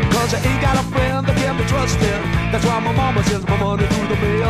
Cause 0.10 0.34
I 0.34 0.42
ain't 0.42 0.58
got 0.58 0.74
a 0.74 0.86
friend 0.90 1.22
that 1.22 1.38
can 1.38 1.54
be 1.54 1.66
trusted. 1.70 2.18
That's 2.50 2.66
why 2.66 2.82
my 2.82 2.90
mama 2.98 3.22
sends 3.30 3.46
my 3.46 3.62
money 3.62 3.86
through 3.94 4.10
the 4.10 4.18
mail. 4.18 4.50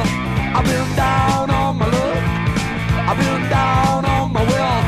I've 0.56 0.64
been 0.64 0.88
down 0.96 1.52
on 1.52 1.76
my 1.76 1.92
luck. 1.92 2.24
I've 3.12 3.20
been 3.20 3.44
down 3.52 4.08
on 4.08 4.32
my 4.32 4.40
wealth. 4.48 4.88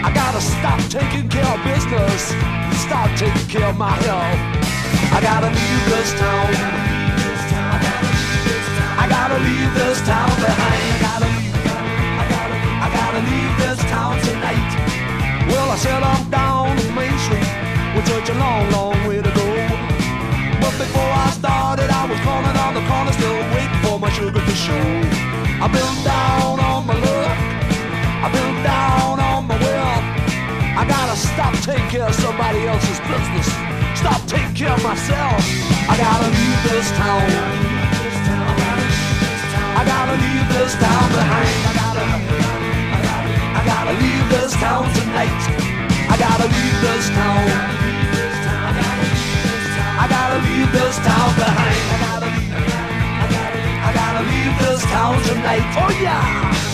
I 0.00 0.08
gotta 0.08 0.40
stop 0.40 0.80
taking 0.88 1.28
care 1.28 1.44
of 1.44 1.60
business. 1.68 2.32
Start 2.80 3.12
taking 3.20 3.44
care 3.44 3.68
of 3.68 3.76
my 3.76 3.92
health. 4.08 4.40
I 5.12 5.20
gotta 5.20 5.52
leave 5.52 5.84
this 5.92 6.16
town. 6.16 6.48
I 8.96 9.04
gotta 9.04 9.36
leave 9.44 9.70
this 9.76 10.00
town 10.08 10.27
I've 25.68 25.74
been 25.74 26.02
down 26.02 26.60
on 26.60 26.86
my 26.86 26.94
luck. 26.96 27.38
I've 28.24 28.32
been 28.32 28.62
down 28.64 29.20
on 29.20 29.46
my. 29.46 29.58
I 30.80 30.86
gotta 30.88 31.14
stop 31.14 31.52
taking 31.60 31.88
care 31.90 32.08
of 32.08 32.14
somebody 32.14 32.64
else's 32.66 33.00
business. 33.04 33.52
Stop 33.92 34.24
taking 34.24 34.54
care 34.54 34.72
of 34.72 34.82
myself. 34.82 35.44
I 35.92 35.94
gotta 36.00 36.28
leave 36.32 36.60
this 36.72 36.88
town. 36.96 37.20
I 39.76 39.84
gotta 39.84 40.16
leave 40.16 40.48
this 40.56 40.72
town 40.72 41.06
behind. 41.12 41.52
I 41.68 41.72
gotta, 41.76 42.04
I 42.88 43.00
gotta, 43.04 43.32
I 43.52 43.62
gotta 43.68 43.92
leave 44.00 44.24
this 44.32 44.52
town 44.56 44.88
tonight. 44.96 45.42
I 46.08 46.16
gotta 46.16 46.48
leave 46.48 46.78
this 46.80 47.08
town. 47.12 47.44
I 50.00 50.06
gotta 50.08 50.38
leave 50.48 50.72
this 50.72 50.96
town 50.96 51.34
behind. 51.36 52.07
Towns 54.78 54.92
cow 54.92 55.34
tonight. 55.34 55.74
Oh 55.76 55.98
yeah! 56.00 56.67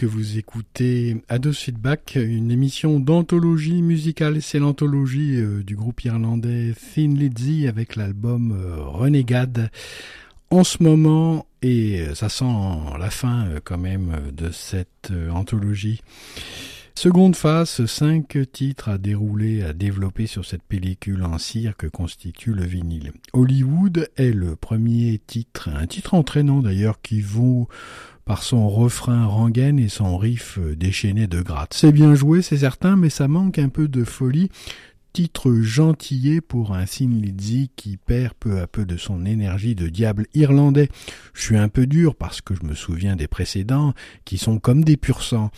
Que 0.00 0.06
vous 0.06 0.38
écoutez 0.38 1.22
Ados 1.28 1.58
Feedback, 1.58 2.16
une 2.16 2.50
émission 2.50 3.00
d'anthologie 3.00 3.82
musicale. 3.82 4.40
C'est 4.40 4.58
l'anthologie 4.58 5.36
euh, 5.36 5.62
du 5.62 5.76
groupe 5.76 6.02
irlandais 6.04 6.72
Thin 6.72 7.14
Lizzy 7.14 7.68
avec 7.68 7.96
l'album 7.96 8.52
euh, 8.52 8.76
Renegade. 8.78 9.70
En 10.48 10.64
ce 10.64 10.82
moment, 10.82 11.44
et 11.60 12.02
ça 12.14 12.30
sent 12.30 12.46
la 12.98 13.10
fin 13.10 13.44
euh, 13.48 13.60
quand 13.62 13.76
même 13.76 14.16
de 14.32 14.50
cette 14.50 15.12
anthologie. 15.30 16.00
Seconde 16.94 17.36
phase, 17.36 17.84
cinq 17.84 18.38
titres 18.52 18.88
à 18.88 18.96
dérouler, 18.96 19.62
à 19.62 19.74
développer 19.74 20.26
sur 20.26 20.46
cette 20.46 20.62
pellicule 20.62 21.24
en 21.24 21.36
cire 21.36 21.76
que 21.76 21.86
constitue 21.86 22.54
le 22.54 22.64
vinyle. 22.64 23.12
Hollywood 23.34 24.08
est 24.16 24.32
le 24.32 24.56
premier 24.56 25.20
titre, 25.26 25.68
un 25.68 25.86
titre 25.86 26.14
entraînant 26.14 26.60
d'ailleurs 26.60 27.02
qui 27.02 27.20
vaut 27.20 27.68
par 28.30 28.44
son 28.44 28.68
refrain 28.68 29.26
rengaine 29.26 29.80
et 29.80 29.88
son 29.88 30.16
riff 30.16 30.60
déchaîné 30.76 31.26
de 31.26 31.42
gratte. 31.42 31.74
C'est 31.74 31.90
bien 31.90 32.14
joué, 32.14 32.42
c'est 32.42 32.58
certain, 32.58 32.94
mais 32.94 33.10
ça 33.10 33.26
manque 33.26 33.58
un 33.58 33.68
peu 33.68 33.88
de 33.88 34.04
folie. 34.04 34.50
Titre 35.12 35.52
gentillé 35.62 36.40
pour 36.40 36.72
un 36.72 36.86
Sin 36.86 37.08
Lizzy 37.08 37.72
qui 37.74 37.96
perd 37.96 38.34
peu 38.38 38.60
à 38.60 38.68
peu 38.68 38.84
de 38.84 38.96
son 38.96 39.26
énergie 39.26 39.74
de 39.74 39.88
diable 39.88 40.26
irlandais. 40.32 40.90
Je 41.34 41.42
suis 41.42 41.56
un 41.56 41.68
peu 41.68 41.88
dur 41.88 42.14
parce 42.14 42.40
que 42.40 42.54
je 42.54 42.62
me 42.62 42.76
souviens 42.76 43.16
des 43.16 43.26
précédents 43.26 43.94
qui 44.24 44.38
sont 44.38 44.60
comme 44.60 44.84
des 44.84 44.96
pur 44.96 45.24
sang. 45.24 45.50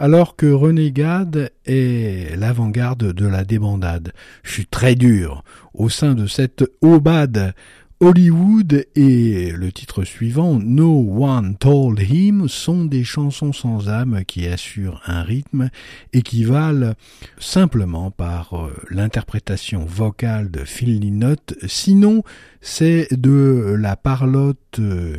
Alors 0.00 0.34
que 0.34 0.50
Renegade 0.50 1.52
est 1.64 2.36
l'avant-garde 2.36 3.12
de 3.12 3.26
la 3.26 3.44
débandade. 3.44 4.12
Je 4.42 4.50
suis 4.50 4.66
très 4.66 4.96
dur. 4.96 5.44
Au 5.74 5.88
sein 5.88 6.16
de 6.16 6.26
cette 6.26 6.64
aubade 6.80 7.54
Hollywood 8.00 8.84
et 8.94 9.52
le 9.52 9.72
titre 9.72 10.04
suivant, 10.04 10.58
No 10.60 11.06
One 11.18 11.56
Told 11.56 11.98
Him, 11.98 12.46
sont 12.46 12.84
des 12.84 13.04
chansons 13.04 13.54
sans 13.54 13.88
âme 13.88 14.22
qui 14.26 14.46
assurent 14.46 15.00
un 15.06 15.22
rythme 15.22 15.70
et 16.12 16.20
qui 16.20 16.44
valent 16.44 16.92
simplement 17.38 18.10
par 18.10 18.52
euh, 18.52 18.70
l'interprétation 18.90 19.86
vocale 19.86 20.50
de 20.50 20.64
Phil 20.64 21.00
Lynott, 21.00 21.54
sinon 21.66 22.22
c'est 22.60 23.08
de 23.12 23.74
la 23.78 23.96
parlotte 23.96 24.78
euh, 24.78 25.16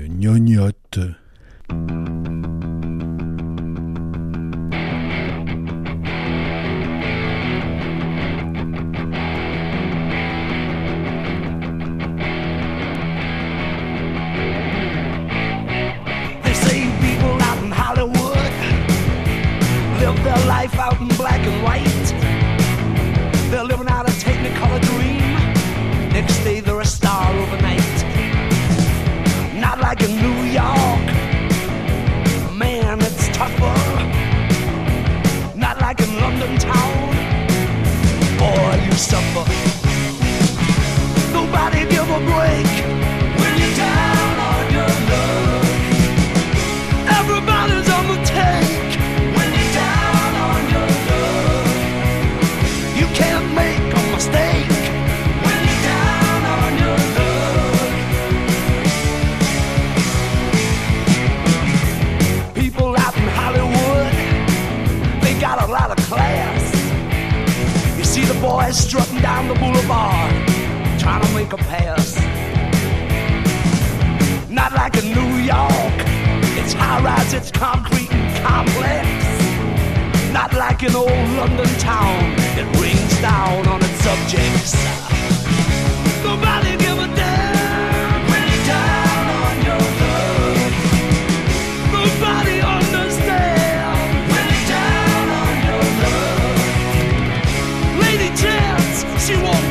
gnognotte. 20.28 20.48
life 20.48 20.80
out 20.80 21.00
in 21.00 21.08
black 21.10 21.42
and 21.46 21.64
white. 21.64 22.06
They're 23.50 23.64
living 23.64 23.88
out 23.88 24.08
a 24.08 24.12
technicolor 24.12 24.82
dream. 24.82 25.22
Next 26.12 26.44
day 26.44 26.60
they're 26.60 26.80
a 26.80 26.86
star 26.86 27.34
overnight. 27.34 27.96
Not 29.56 29.80
like 29.80 30.02
in 30.02 30.16
New 30.22 30.40
York. 30.62 31.06
Man, 32.56 33.00
it's 33.02 33.28
tougher. 33.30 33.78
Not 35.56 35.80
like 35.82 36.00
in 36.02 36.20
London 36.20 36.58
town. 36.58 37.16
Boy, 38.38 38.86
you 38.86 38.92
suffer. 38.94 39.46
Nobody 41.34 41.86
give 41.90 42.10
a 42.10 42.20
break 42.32 42.67
strutting 68.74 69.22
down 69.22 69.48
the 69.48 69.54
boulevard, 69.54 70.34
trying 71.00 71.22
to 71.22 71.34
make 71.34 71.54
a 71.54 71.58
pass. 71.58 72.16
Not 74.50 74.74
like 74.74 74.98
in 74.98 75.14
New 75.14 75.38
York, 75.38 75.96
it's 76.60 76.74
high 76.74 77.02
rise, 77.02 77.34
it's 77.34 77.52
concrete 77.52 78.12
and 78.12 78.46
complex. 78.46 79.08
Not 80.34 80.54
like 80.54 80.84
an 80.84 80.96
old 80.96 81.30
London 81.38 81.70
town, 81.80 82.34
it 82.58 82.68
rings 82.80 83.22
down 83.22 83.68
on 83.68 83.80
its 83.82 84.00
subjects. 84.04 84.74
Nobody 86.24 86.87
you 99.30 99.42
want. 99.42 99.67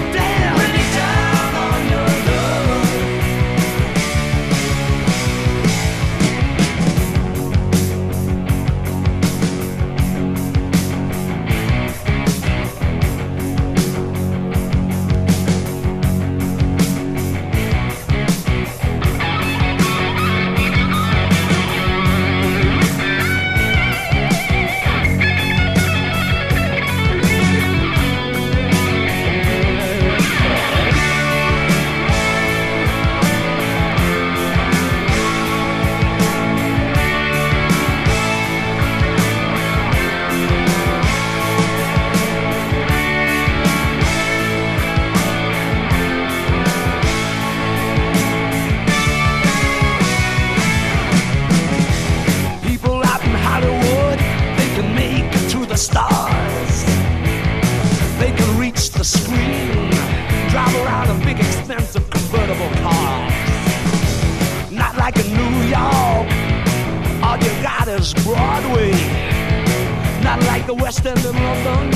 Not 70.37 70.47
like 70.49 70.67
the 70.67 70.75
West 70.75 71.07
End 71.07 71.19
in 71.25 71.35
London, 71.35 71.93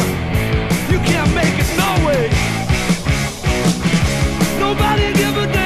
you 0.88 0.98
can't 1.00 1.35
make 1.35 1.57
it 1.59 1.76
no 1.76 2.07
way. 2.07 2.31
Nobody 4.59 5.12
give 5.12 5.37
a 5.37 5.46
damn 5.53 5.59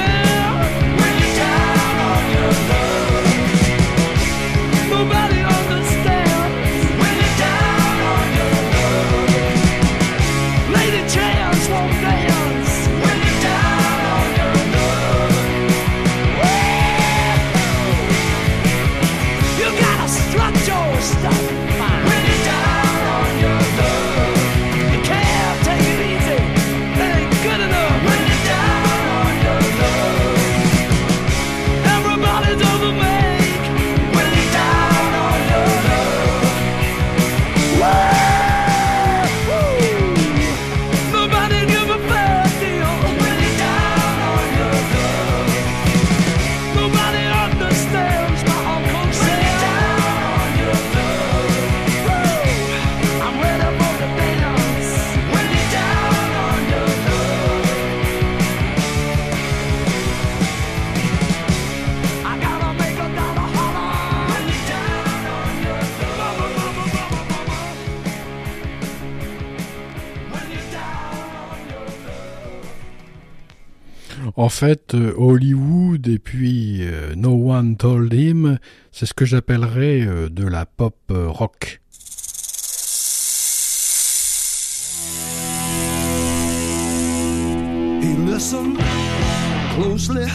En 74.36 74.48
fait, 74.48 74.94
euh, 74.94 75.14
Hollywood 75.16 76.08
et 76.08 76.18
puis 76.18 76.80
euh, 76.82 77.14
No 77.14 77.52
One 77.52 77.76
Told 77.76 78.12
Him, 78.12 78.58
c'est 78.90 79.06
ce 79.06 79.14
que 79.14 79.24
j'appellerais 79.24 80.00
euh, 80.00 80.28
de 80.28 80.44
la 80.44 80.66
pop 80.66 80.96
rock. 81.08 81.80
Hey, 88.02 88.16
listen 88.26 88.76
closely. 89.76 90.26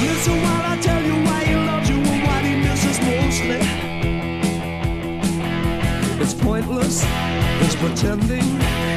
Listen 0.00 0.34
while 0.42 0.62
I 0.64 0.78
tell 0.80 1.02
you 1.02 1.14
why 1.24 1.44
he 1.44 1.54
loves 1.54 1.88
you 1.88 1.96
and 1.96 2.22
what 2.26 2.44
he 2.44 2.54
misses 2.56 3.00
mostly. 3.00 3.60
It's 6.20 6.34
pointless, 6.34 7.04
it's 7.60 7.74
pretending. 7.76 8.46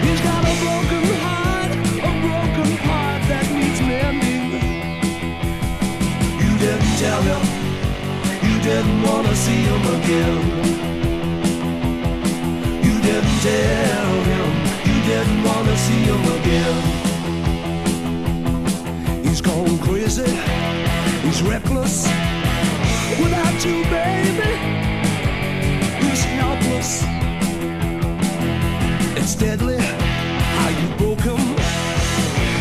He's 0.04 0.22
got 0.22 0.44
a 0.44 0.54
broken 0.62 1.04
heart, 1.22 1.57
a 2.00 2.12
broken 2.26 2.72
heart 2.86 3.22
that 3.30 3.46
needs 3.52 3.82
mending. 3.82 4.52
You 6.42 6.52
didn't 6.64 6.96
tell 7.04 7.22
him, 7.32 7.44
you 8.48 8.56
didn't 8.62 9.02
want 9.04 9.28
to 9.28 9.36
see 9.36 9.62
him 9.72 9.84
again. 9.98 10.38
You 12.86 12.96
didn't 13.02 13.40
tell 13.42 14.16
him, 14.32 14.50
you 14.90 14.98
didn't 15.10 15.44
want 15.44 15.66
to 15.68 15.78
see 15.78 16.04
him 16.12 16.24
again. 16.40 16.78
He's 19.24 19.42
gone 19.42 19.78
crazy. 19.80 20.32
He's 21.24 21.42
reckless. 21.42 22.08
Without 23.20 23.66
you, 23.66 23.84
baby, 23.90 24.52
he's 26.02 26.24
helpless. 26.24 27.04
It's 29.18 29.36
deadly 29.36 29.78
how 29.78 30.70
you 30.70 30.88
broke 30.98 31.22
him. 31.22 31.77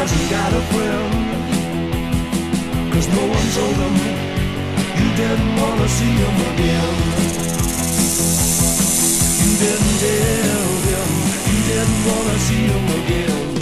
hasn't 0.00 0.30
got 0.30 0.50
a 0.54 0.62
friend, 0.72 1.12
cause 2.90 3.06
no 3.08 3.22
one 3.36 3.48
told 3.52 3.76
him 3.84 3.96
you 4.98 5.08
didn't 5.20 5.52
wanna 5.60 5.88
see 5.88 6.14
him 6.24 6.36
again. 6.50 6.96
You 9.44 9.52
didn't 9.64 9.96
tell 10.04 10.70
him 10.88 11.08
you 11.52 11.60
didn't 11.72 12.00
wanna 12.08 12.36
see 12.48 12.64
him 12.72 12.86
again. 13.00 13.59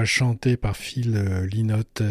Voix 0.00 0.06
chantée 0.06 0.56
par 0.56 0.78
Phil 0.78 1.14
euh, 1.14 1.46
Lynott. 1.46 2.02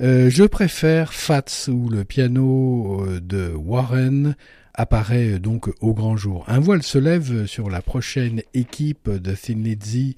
Euh, 0.00 0.30
je 0.30 0.44
préfère 0.44 1.12
Fats 1.12 1.68
où 1.68 1.90
le 1.90 2.04
piano 2.04 3.04
euh, 3.06 3.20
de 3.20 3.52
Warren 3.54 4.34
apparaît 4.72 5.34
euh, 5.34 5.38
donc 5.38 5.68
au 5.82 5.92
grand 5.92 6.16
jour. 6.16 6.46
Un 6.48 6.58
voile 6.58 6.82
se 6.82 6.96
lève 6.96 7.44
sur 7.44 7.68
la 7.68 7.82
prochaine 7.82 8.40
équipe 8.54 9.10
de 9.10 9.34
Thin 9.34 9.62
Lizzy 9.62 10.16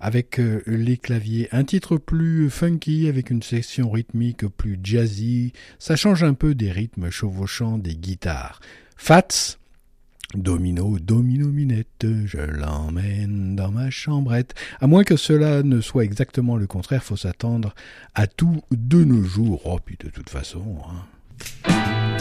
avec 0.00 0.40
les 0.66 0.96
claviers. 0.96 1.48
Un 1.52 1.64
titre 1.64 1.96
plus 1.98 2.50
funky 2.50 3.08
avec 3.08 3.30
une 3.30 3.42
section 3.42 3.90
rythmique 3.90 4.46
plus 4.48 4.80
jazzy. 4.82 5.52
Ça 5.78 5.94
change 5.96 6.24
un 6.24 6.34
peu 6.34 6.54
des 6.54 6.72
rythmes 6.72 7.10
chevauchants 7.10 7.78
des 7.78 7.94
guitares. 7.94 8.58
Fats 8.96 9.58
Domino, 10.34 10.98
domino 10.98 11.48
minette, 11.48 12.06
je 12.24 12.38
l'emmène 12.38 13.54
dans 13.54 13.70
ma 13.70 13.90
chambrette. 13.90 14.54
À 14.80 14.86
moins 14.86 15.04
que 15.04 15.16
cela 15.16 15.62
ne 15.62 15.80
soit 15.80 16.04
exactement 16.04 16.56
le 16.56 16.66
contraire, 16.66 17.04
faut 17.04 17.16
s'attendre 17.16 17.74
à 18.14 18.26
tout 18.26 18.62
de 18.70 19.04
nos 19.04 19.22
jours. 19.22 19.60
Oh, 19.64 19.78
puis 19.84 19.96
de 19.98 20.08
toute 20.08 20.30
façon, 20.30 20.78
hein. 20.88 22.12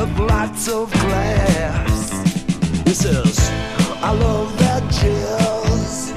With 0.00 0.18
lots 0.18 0.68
of 0.68 0.92
glass. 0.92 2.10
He 2.84 2.94
says, 2.94 3.50
I 4.00 4.12
love 4.12 4.56
that 4.58 4.82
jazz. 4.92 6.12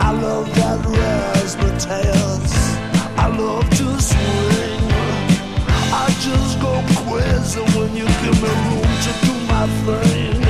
I 0.00 0.10
love 0.12 0.46
that 0.56 0.80
razzmatazz. 1.00 2.52
I 3.16 3.28
love 3.28 3.68
to 3.70 4.00
swing. 4.00 4.90
I 5.92 6.06
just 6.20 6.60
go 6.60 6.74
crazy 7.04 7.60
when 7.78 7.96
you 7.96 8.06
give 8.22 8.42
me 8.42 8.52
room 8.68 8.90
to 9.04 9.12
do 9.24 9.32
my 9.52 9.66
thing. 9.86 10.40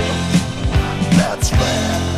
That's 1.18 1.50
fast. 1.50 2.15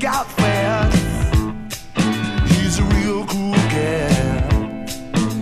Check 0.00 0.14
out 0.14 0.32
Fast. 0.32 1.34
He's 2.48 2.78
a 2.78 2.84
real 2.84 3.26
cool 3.26 3.52
cat. 3.52 4.88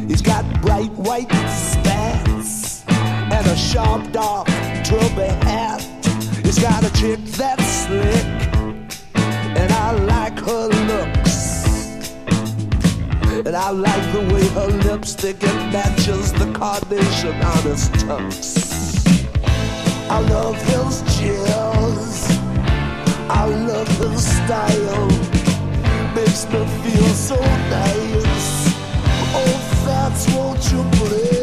He's 0.08 0.20
got 0.20 0.44
bright 0.60 0.90
white 0.94 1.30
spats 1.48 2.84
and 2.88 3.46
a 3.46 3.56
sharp 3.56 4.10
dark 4.10 4.48
tubby 4.82 5.30
hat. 5.46 5.80
He's 6.42 6.58
got 6.58 6.82
a 6.82 6.92
chick 6.94 7.20
that's 7.38 7.64
slick, 7.84 8.26
and 9.14 9.70
I 9.70 9.92
like 9.92 10.36
her 10.40 10.66
looks. 10.88 12.08
And 13.46 13.54
I 13.54 13.70
like 13.70 14.12
the 14.12 14.34
way 14.34 14.48
her 14.48 14.72
lipstick 14.88 15.36
it 15.40 15.54
matches 15.72 16.32
the 16.32 16.50
carnation 16.52 17.40
on 17.42 17.62
his 17.62 17.88
tux. 17.90 18.66
I 20.10 20.18
love 20.18 20.56
his 20.62 21.02
jazz. 21.16 21.67
I 23.30 23.44
love 23.46 23.88
his 23.98 24.26
style. 24.26 25.08
Makes 26.14 26.46
me 26.50 26.66
feel 26.82 27.08
so 27.14 27.36
nice. 27.70 28.74
Oh, 29.34 29.58
Fats, 29.84 30.32
won't 30.34 30.72
you 30.72 30.82
play 30.98 31.37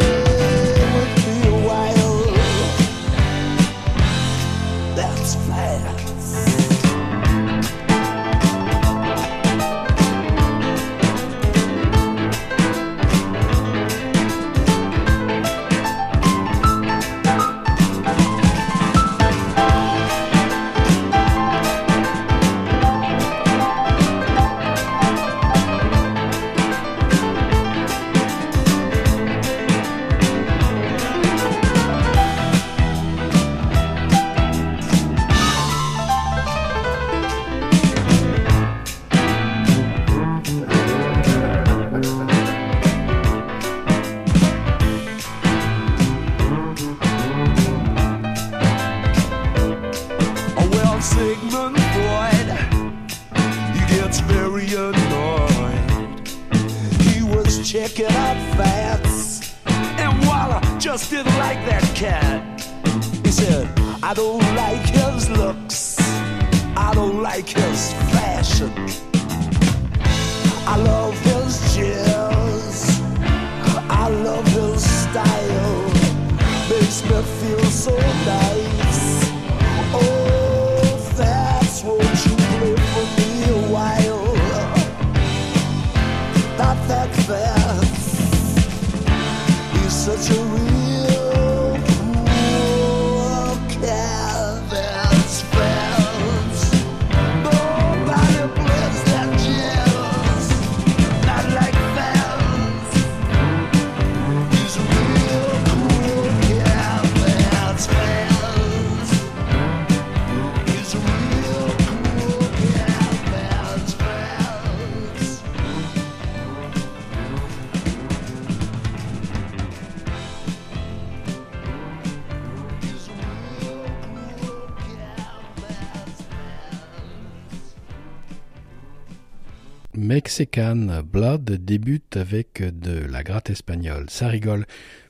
Mexican 130.37 131.01
Blood 131.09 131.49
débute 131.63 132.17
avec 132.17 132.61
de 132.61 133.05
la 133.05 133.23
gratte 133.23 133.51
espagnole, 133.51 134.09
ça 134.09 134.27
rigole, 134.27 134.65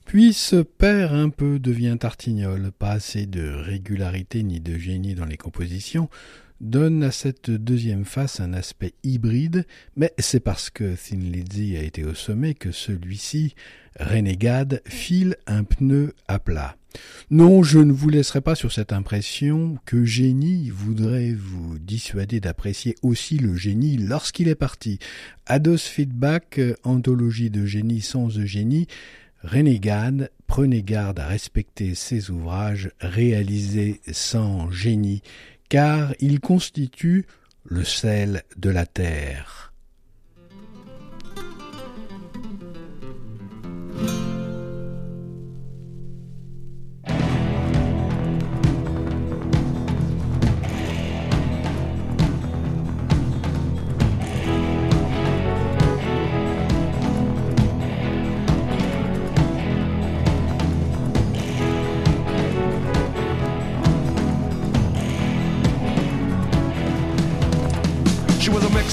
puis 0.05 0.33
se 0.33 0.57
perd 0.57 1.15
un 1.15 1.29
peu, 1.29 1.57
devient 1.57 1.97
tartignole, 1.99 2.71
pas 2.71 2.91
assez 2.91 3.25
de 3.25 3.49
régularité 3.49 4.43
ni 4.43 4.59
de 4.59 4.77
génie 4.77 5.15
dans 5.15 5.25
les 5.25 5.37
compositions, 5.37 6.11
donne 6.61 7.01
à 7.01 7.09
cette 7.09 7.49
deuxième 7.49 8.05
face 8.05 8.39
un 8.39 8.53
aspect 8.53 8.93
hybride, 9.03 9.65
mais 9.95 10.13
c'est 10.19 10.41
parce 10.41 10.69
que 10.69 10.93
Thin 10.93 11.17
Lizzy 11.17 11.75
a 11.75 11.81
été 11.81 12.03
au 12.03 12.13
sommet 12.13 12.53
que 12.53 12.71
celui-ci, 12.71 13.55
Renegade, 13.99 14.83
file 14.85 15.37
un 15.47 15.63
pneu 15.63 16.13
à 16.27 16.37
plat. 16.37 16.77
Non, 17.29 17.63
je 17.63 17.79
ne 17.79 17.91
vous 17.91 18.09
laisserai 18.09 18.41
pas 18.41 18.55
sur 18.55 18.71
cette 18.71 18.93
impression 18.93 19.77
que 19.85 20.05
génie 20.05 20.69
voudrait 20.69 21.33
vous 21.33 21.79
dissuader 21.79 22.39
d'apprécier 22.39 22.95
aussi 23.01 23.37
le 23.37 23.55
génie 23.55 23.97
lorsqu'il 23.97 24.47
est 24.47 24.55
parti. 24.55 24.99
Ados 25.45 25.87
Feedback, 25.87 26.59
anthologie 26.83 27.49
de 27.49 27.65
génie 27.65 28.01
sans 28.01 28.37
Eugénie, 28.37 28.87
Renegade, 29.43 30.31
prenez 30.47 30.81
garde 30.83 31.19
à 31.19 31.27
respecter 31.27 31.95
ces 31.95 32.31
ouvrages 32.31 32.91
réalisés 32.99 34.01
sans 34.11 34.71
génie, 34.71 35.21
car 35.69 36.13
ils 36.19 36.39
constituent 36.39 37.25
le 37.63 37.83
sel 37.83 38.43
de 38.57 38.69
la 38.69 38.85
terre. 38.85 39.64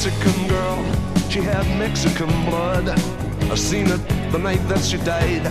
Mexican 0.04 0.48
girl. 0.48 0.84
She 1.30 1.38
had 1.38 1.64
Mexican 1.78 2.26
blood. 2.46 2.88
I 2.88 3.54
seen 3.54 3.86
it 3.86 4.00
the 4.32 4.38
night 4.38 4.58
that 4.68 4.80
she 4.80 4.96
died. 4.96 5.46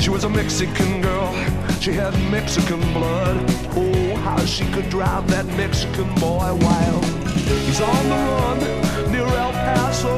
She 0.00 0.08
was 0.08 0.24
a 0.24 0.28
Mexican 0.30 1.02
girl. 1.02 1.34
She 1.78 1.92
had 1.92 2.14
Mexican 2.30 2.80
blood. 2.94 3.36
Oh, 3.76 4.16
how 4.24 4.42
she 4.46 4.64
could 4.72 4.88
drive 4.88 5.28
that 5.28 5.44
Mexican 5.48 6.08
boy 6.14 6.48
wild. 6.64 7.04
He's 7.66 7.82
on 7.82 8.04
the 8.08 8.20
run 8.36 9.12
near 9.12 9.26
El 9.26 9.52
Paso. 9.52 10.16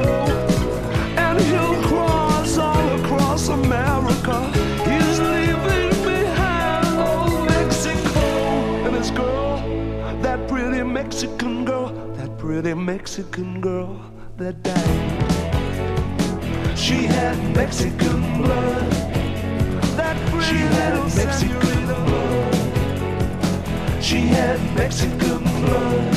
And 1.17 1.41
he'll 1.41 1.83
cross 1.89 2.57
all 2.57 3.01
across 3.01 3.49
America. 3.49 4.68
Pretty 12.61 12.75
Mexican 12.75 13.61
girl 13.61 14.01
that 14.35 14.61
died. 14.63 14.77
She 16.77 17.05
had 17.05 17.37
Mexican 17.55 18.41
blood. 18.41 18.91
That 19.95 20.17
pretty 20.29 20.45
she 20.45 20.57
had 20.57 20.95
Mexican 21.15 21.85
blood. 21.85 22.53
She 24.03 24.17
had 24.17 24.59
Mexican 24.75 25.41
blood. 25.63 26.15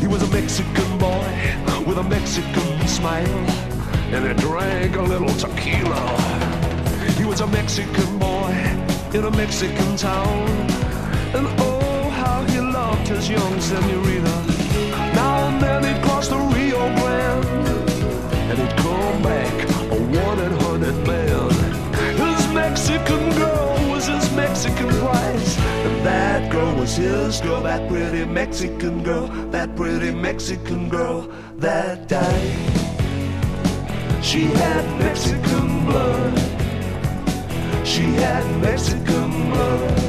He 0.00 0.06
was 0.06 0.22
a 0.22 0.28
Mexican 0.28 0.98
boy 0.98 1.28
with 1.86 1.98
a 1.98 2.04
Mexican 2.04 2.88
smile, 2.88 3.44
and 4.14 4.26
he 4.28 4.34
drank 4.46 4.96
a 4.96 5.02
little 5.02 5.34
tequila. 5.44 6.04
He 7.18 7.24
was 7.26 7.40
a 7.42 7.46
Mexican 7.46 8.18
boy 8.18 8.50
in 9.12 9.24
a 9.24 9.30
Mexican 9.30 9.96
town, 9.96 10.48
and 11.36 11.67
his 13.08 13.28
young 13.30 13.60
senorita. 13.60 14.44
Now 15.14 15.48
and 15.48 15.60
then 15.62 15.82
he'd 15.84 16.02
cross 16.02 16.28
the 16.28 16.36
Rio 16.36 16.78
Grande, 17.00 17.68
and 18.50 18.58
he'd 18.58 18.76
come 18.76 19.22
back 19.22 19.54
a 19.90 19.98
one-hundred 20.26 21.06
man. 21.06 21.50
His 22.16 22.48
Mexican 22.52 23.30
girl 23.30 23.90
was 23.90 24.06
his 24.06 24.30
Mexican 24.34 24.88
prize, 25.00 25.56
and 25.58 26.06
that 26.06 26.52
girl 26.52 26.74
was 26.76 26.96
his 26.96 27.40
girl, 27.40 27.62
that 27.62 27.88
pretty 27.88 28.24
Mexican 28.26 29.02
girl, 29.02 29.26
that 29.50 29.74
pretty 29.74 30.12
Mexican 30.12 30.88
girl 30.88 31.30
that 31.56 32.08
died. 32.08 32.56
She 34.22 34.44
had 34.44 34.84
Mexican 34.98 35.86
blood. 35.86 36.38
She 37.86 38.02
had 38.02 38.44
Mexican 38.60 39.50
blood. 39.50 40.07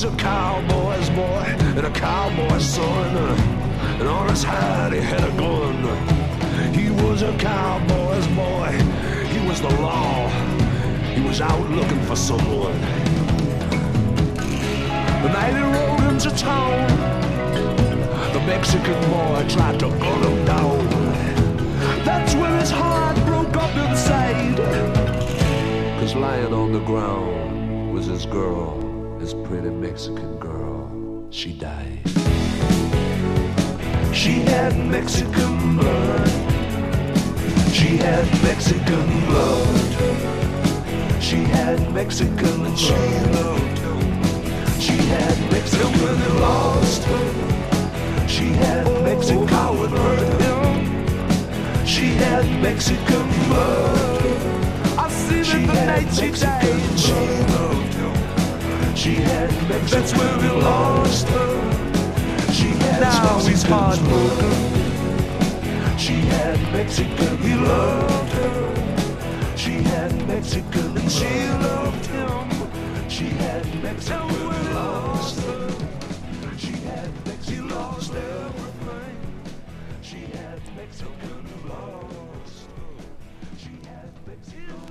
Was 0.00 0.14
a 0.14 0.16
cowboy's 0.16 1.10
boy 1.10 1.44
and 1.76 1.84
a 1.84 1.90
cowboy's 1.90 2.64
son. 2.64 3.16
And 3.98 4.06
on 4.06 4.28
his 4.28 4.44
head 4.44 4.92
he 4.92 5.00
had 5.00 5.24
a 5.24 5.32
gun. 5.36 5.74
He 6.72 6.88
was 7.02 7.22
a 7.22 7.36
cowboy's 7.36 8.28
boy. 8.28 8.70
He 9.26 9.48
was 9.48 9.60
the 9.60 9.74
law. 9.80 10.28
He 11.16 11.20
was 11.20 11.40
out 11.40 11.68
looking 11.70 12.00
for 12.02 12.14
someone. 12.14 12.80
The 15.24 15.30
night 15.36 15.54
he 15.58 15.64
rode 15.76 16.12
into 16.12 16.30
town, 16.30 16.86
the 18.32 18.40
Mexican 18.46 19.00
boy 19.10 19.46
tried 19.48 19.80
to 19.80 19.88
gun 19.88 20.22
him 20.22 20.44
down. 20.44 20.88
That's 22.04 22.36
when 22.36 22.56
his 22.60 22.70
heart 22.70 23.16
broke 23.26 23.56
up 23.56 23.74
inside. 23.76 24.58
Cause 25.98 26.14
lying 26.14 26.52
on 26.54 26.70
the 26.70 26.84
ground 26.84 27.92
was 27.92 28.06
his 28.06 28.26
girl, 28.26 28.87
his 29.28 29.46
pretty 29.46 29.68
Mexican 29.68 30.38
girl. 30.38 31.26
She 31.30 31.52
died. 31.52 32.00
She 34.14 34.40
had 34.52 34.74
Mexican 34.90 35.76
blood. 35.76 36.28
She 37.70 37.98
had 37.98 38.24
Mexican 38.42 39.06
blood. 39.26 39.76
She 41.20 41.36
had 41.56 41.78
Mexican 41.92 42.66
and 42.68 42.78
she 42.78 42.94
loved. 43.36 43.78
She 44.80 44.96
had 45.12 45.36
Mexican 45.52 46.40
lost. 46.40 47.02
She 48.34 48.46
had 48.64 48.86
Mexican 49.04 49.46
oh. 49.50 49.88
hurt 49.88 50.40
him. 50.40 51.86
She 51.86 52.06
had 52.24 52.46
Mexican 52.62 53.26
blood. 53.48 54.22
I 54.98 55.10
see 55.10 55.42
that 55.42 55.66
the 55.66 55.86
night 55.86 56.14
she 56.14 56.30
died. 56.30 56.98
She 56.98 57.12
loved. 57.52 58.07
She 58.98 59.14
had. 59.14 59.48
That's 59.86 60.12
when 60.12 60.38
we 60.38 60.48
lost 60.60 61.28
her. 61.28 62.52
She 62.52 62.66
had 62.66 63.00
now 63.00 63.38
he's 63.46 63.62
heartbroken. 63.62 64.54
She 65.96 66.14
had 66.14 66.60
Mexican. 66.72 67.38
He 67.38 67.54
loved 67.54 68.32
her. 68.32 69.56
She 69.56 69.74
had 69.92 70.26
Mexican 70.26 70.96
and 70.98 71.12
she 71.12 71.48
loved 71.62 72.06
him. 72.06 73.08
She 73.08 73.26
had 73.26 73.64
Mexican 73.84 74.30
and 74.30 74.74
lost 74.74 75.46
her. 75.46 75.70
She 76.58 76.72
had 76.72 77.10
Mexican 77.24 77.68
lost 77.68 78.12
everything. 78.14 79.16
She 80.02 80.20
had 80.36 80.60
Mexican 80.76 81.46
lost 81.68 82.66
her. 82.66 83.04
She 83.58 83.70
had 83.86 84.10
Mexican. 84.26 84.87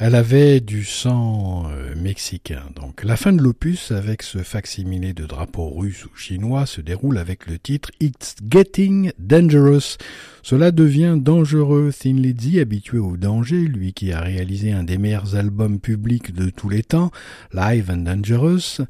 Elle 0.00 0.14
avait 0.14 0.60
du 0.60 0.84
sang 0.84 1.68
euh, 1.72 1.92
mexicain. 1.96 2.62
Donc 2.76 3.02
la 3.02 3.16
fin 3.16 3.32
de 3.32 3.42
l'opus 3.42 3.90
avec 3.90 4.22
ce 4.22 4.38
facsimilé 4.38 5.12
de 5.12 5.26
drapeau 5.26 5.70
russe 5.70 6.04
ou 6.04 6.14
chinois 6.14 6.66
se 6.66 6.80
déroule 6.80 7.18
avec 7.18 7.48
le 7.48 7.58
titre 7.58 7.90
It's 7.98 8.36
Getting 8.48 9.10
Dangerous. 9.18 9.96
Cela 10.42 10.70
devient 10.70 11.16
dangereux. 11.18 11.90
Thin 11.98 12.14
Lizzy, 12.14 12.60
habitué 12.60 12.98
au 12.98 13.16
danger, 13.16 13.60
lui 13.60 13.92
qui 13.92 14.12
a 14.12 14.20
réalisé 14.20 14.72
un 14.72 14.84
des 14.84 14.98
meilleurs 14.98 15.36
albums 15.36 15.80
publics 15.80 16.34
de 16.34 16.50
tous 16.50 16.68
les 16.68 16.82
temps, 16.82 17.10
Live 17.52 17.90
and 17.90 17.98
Dangerous. 17.98 18.82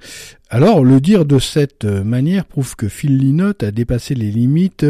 Alors, 0.50 0.82
le 0.82 0.98
dire 0.98 1.26
de 1.26 1.38
cette 1.38 1.84
manière 1.84 2.46
prouve 2.46 2.74
que 2.74 2.88
Phil 2.88 3.18
Lynott 3.18 3.62
a 3.62 3.70
dépassé 3.70 4.14
les 4.14 4.30
limites 4.30 4.86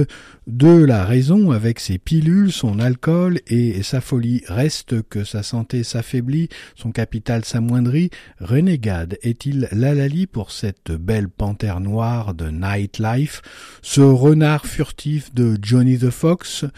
de 0.47 0.85
la 0.85 1.05
raison 1.05 1.51
avec 1.51 1.81
ses 1.81 1.99
pilules, 1.99 2.53
son 2.53 2.79
alcool 2.79 3.41
et 3.49 3.83
sa 3.83 4.01
folie. 4.01 4.43
Reste 4.47 5.03
que 5.03 5.25
sa 5.25 5.43
santé 5.43 5.83
s'affaiblit, 5.83 6.49
son 6.77 6.93
capital 6.93 7.45
s'amoindrit. 7.45 8.11
Renegade 8.39 9.19
est-il 9.23 9.69
l'alali 9.73 10.29
pour 10.29 10.53
cette 10.53 10.93
belle 10.93 11.29
panthère 11.29 11.81
noire 11.81 12.35
de 12.35 12.51
Nightlife, 12.51 13.43
ce 13.83 14.01
renard 14.01 14.65
furtif 14.65 15.35
de 15.35 15.59
Johnny 15.61 15.99
the 15.99 16.11
Fox, 16.11 16.48
So. 16.49 16.71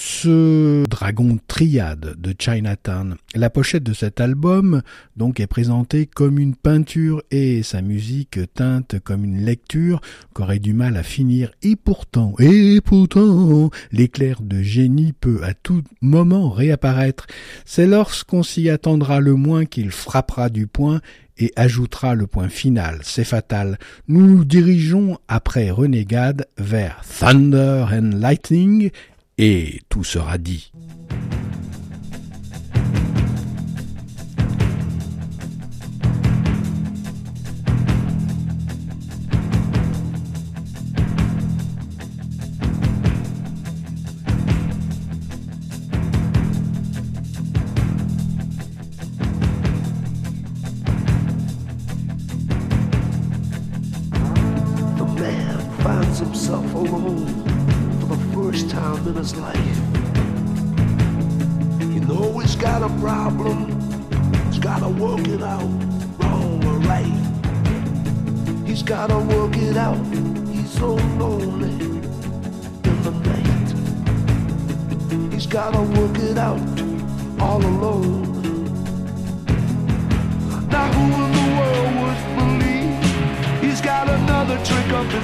Ce 0.00 0.84
dragon 0.86 1.40
triade 1.48 2.14
de 2.20 2.32
Chinatown. 2.38 3.16
La 3.34 3.50
pochette 3.50 3.82
de 3.82 3.92
cet 3.92 4.20
album 4.20 4.82
donc 5.16 5.40
est 5.40 5.48
présentée 5.48 6.06
comme 6.06 6.38
une 6.38 6.54
peinture 6.54 7.20
et 7.32 7.64
sa 7.64 7.82
musique 7.82 8.38
teinte 8.54 9.00
comme 9.02 9.24
une 9.24 9.44
lecture 9.44 10.00
qu'aurait 10.34 10.60
du 10.60 10.72
mal 10.72 10.96
à 10.96 11.02
finir 11.02 11.50
et 11.62 11.74
pourtant, 11.74 12.34
et 12.38 12.80
pourtant, 12.80 13.70
l'éclair 13.90 14.40
de 14.40 14.62
génie 14.62 15.12
peut 15.12 15.40
à 15.42 15.52
tout 15.52 15.82
moment 16.00 16.48
réapparaître. 16.48 17.26
C'est 17.64 17.88
lorsqu'on 17.88 18.44
s'y 18.44 18.70
attendra 18.70 19.18
le 19.18 19.34
moins 19.34 19.64
qu'il 19.64 19.90
frappera 19.90 20.48
du 20.48 20.68
poing 20.68 21.00
et 21.38 21.52
ajoutera 21.56 22.14
le 22.14 22.28
point 22.28 22.48
final. 22.48 23.00
C'est 23.02 23.24
fatal. 23.24 23.78
Nous 24.06 24.24
nous 24.24 24.44
dirigeons 24.44 25.18
après 25.26 25.70
Renegade 25.70 26.46
vers 26.56 27.02
Thunder 27.18 27.86
and 27.90 28.10
Lightning 28.14 28.90
et 29.38 29.80
tout 29.88 30.04
sera 30.04 30.36
dit. 30.36 30.72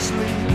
sleep. 0.05 0.54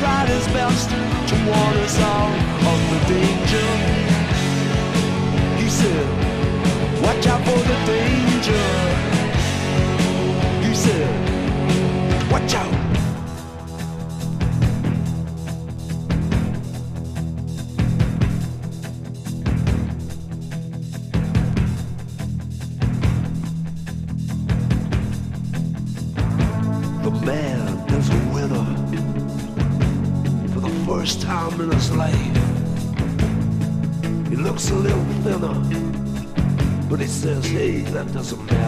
tried 0.00 0.28
his 0.30 0.46
best 0.46 0.88
to 1.28 1.34
warn 1.44 1.76
us 1.84 2.09
Universum. 38.20 38.59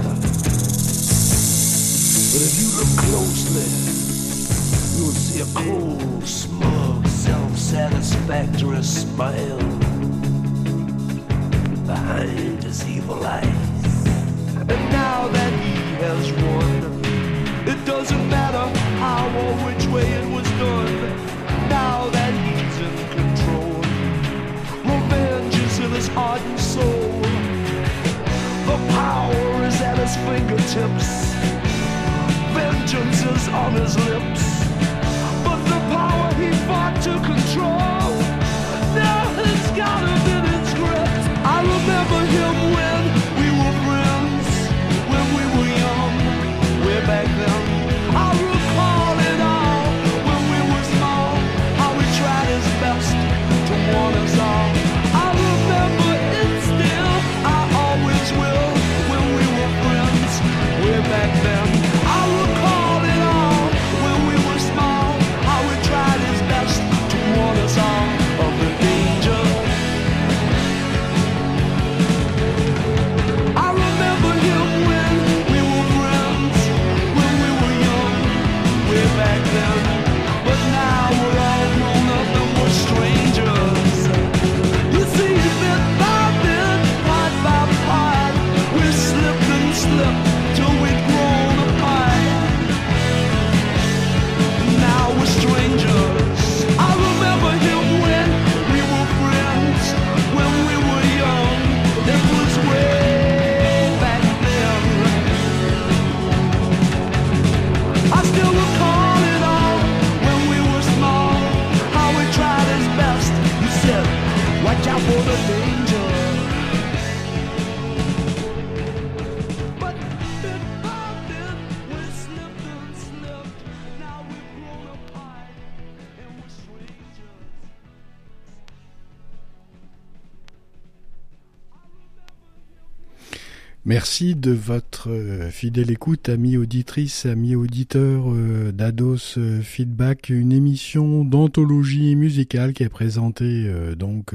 de 134.22 134.52
votre 134.52 135.10
euh, 135.10 135.50
fidèle 135.50 135.90
écoute, 135.90 136.28
amis 136.28 136.56
auditrices, 136.56 137.26
amis 137.26 137.56
auditeurs 137.56 138.26
euh, 138.28 138.70
d'Ados 138.70 139.36
euh, 139.36 139.60
Feedback, 139.60 140.28
une 140.28 140.52
émission 140.52 141.24
d'anthologie 141.24 142.14
musicale 142.14 142.72
qui 142.72 142.84
est 142.84 142.88
présentée 142.88 143.68
donc 143.98 144.32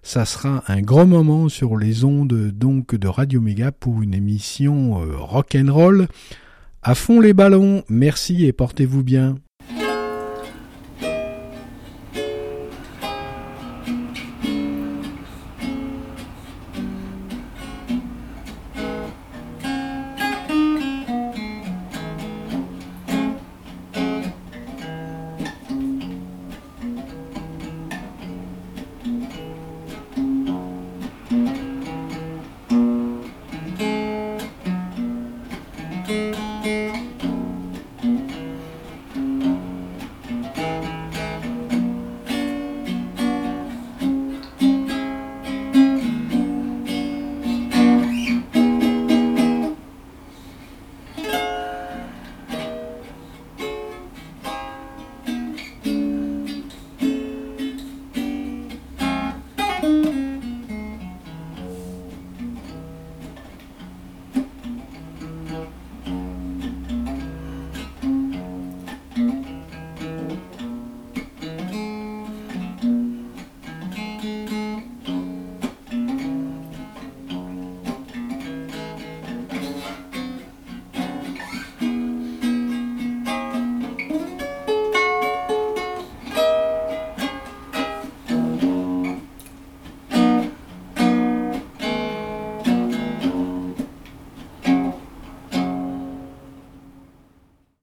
ça 0.04 0.26
sera 0.26 0.64
un 0.68 0.82
grand 0.82 1.08
moment 1.08 1.48
sur 1.48 1.78
les 1.78 2.04
ondes 2.04 2.52
donc 2.52 2.94
de 2.94 3.08
Radio 3.08 3.40
Méga 3.40 3.72
pour 3.72 4.04
une 4.04 4.14
émission 4.14 5.00
rock'n'roll. 5.18 6.08
À 6.84 6.96
fond 6.96 7.20
les 7.20 7.34
ballons, 7.34 7.84
merci 7.90 8.46
et 8.46 8.54
portez-vous 8.54 9.04
bien. 9.04 9.36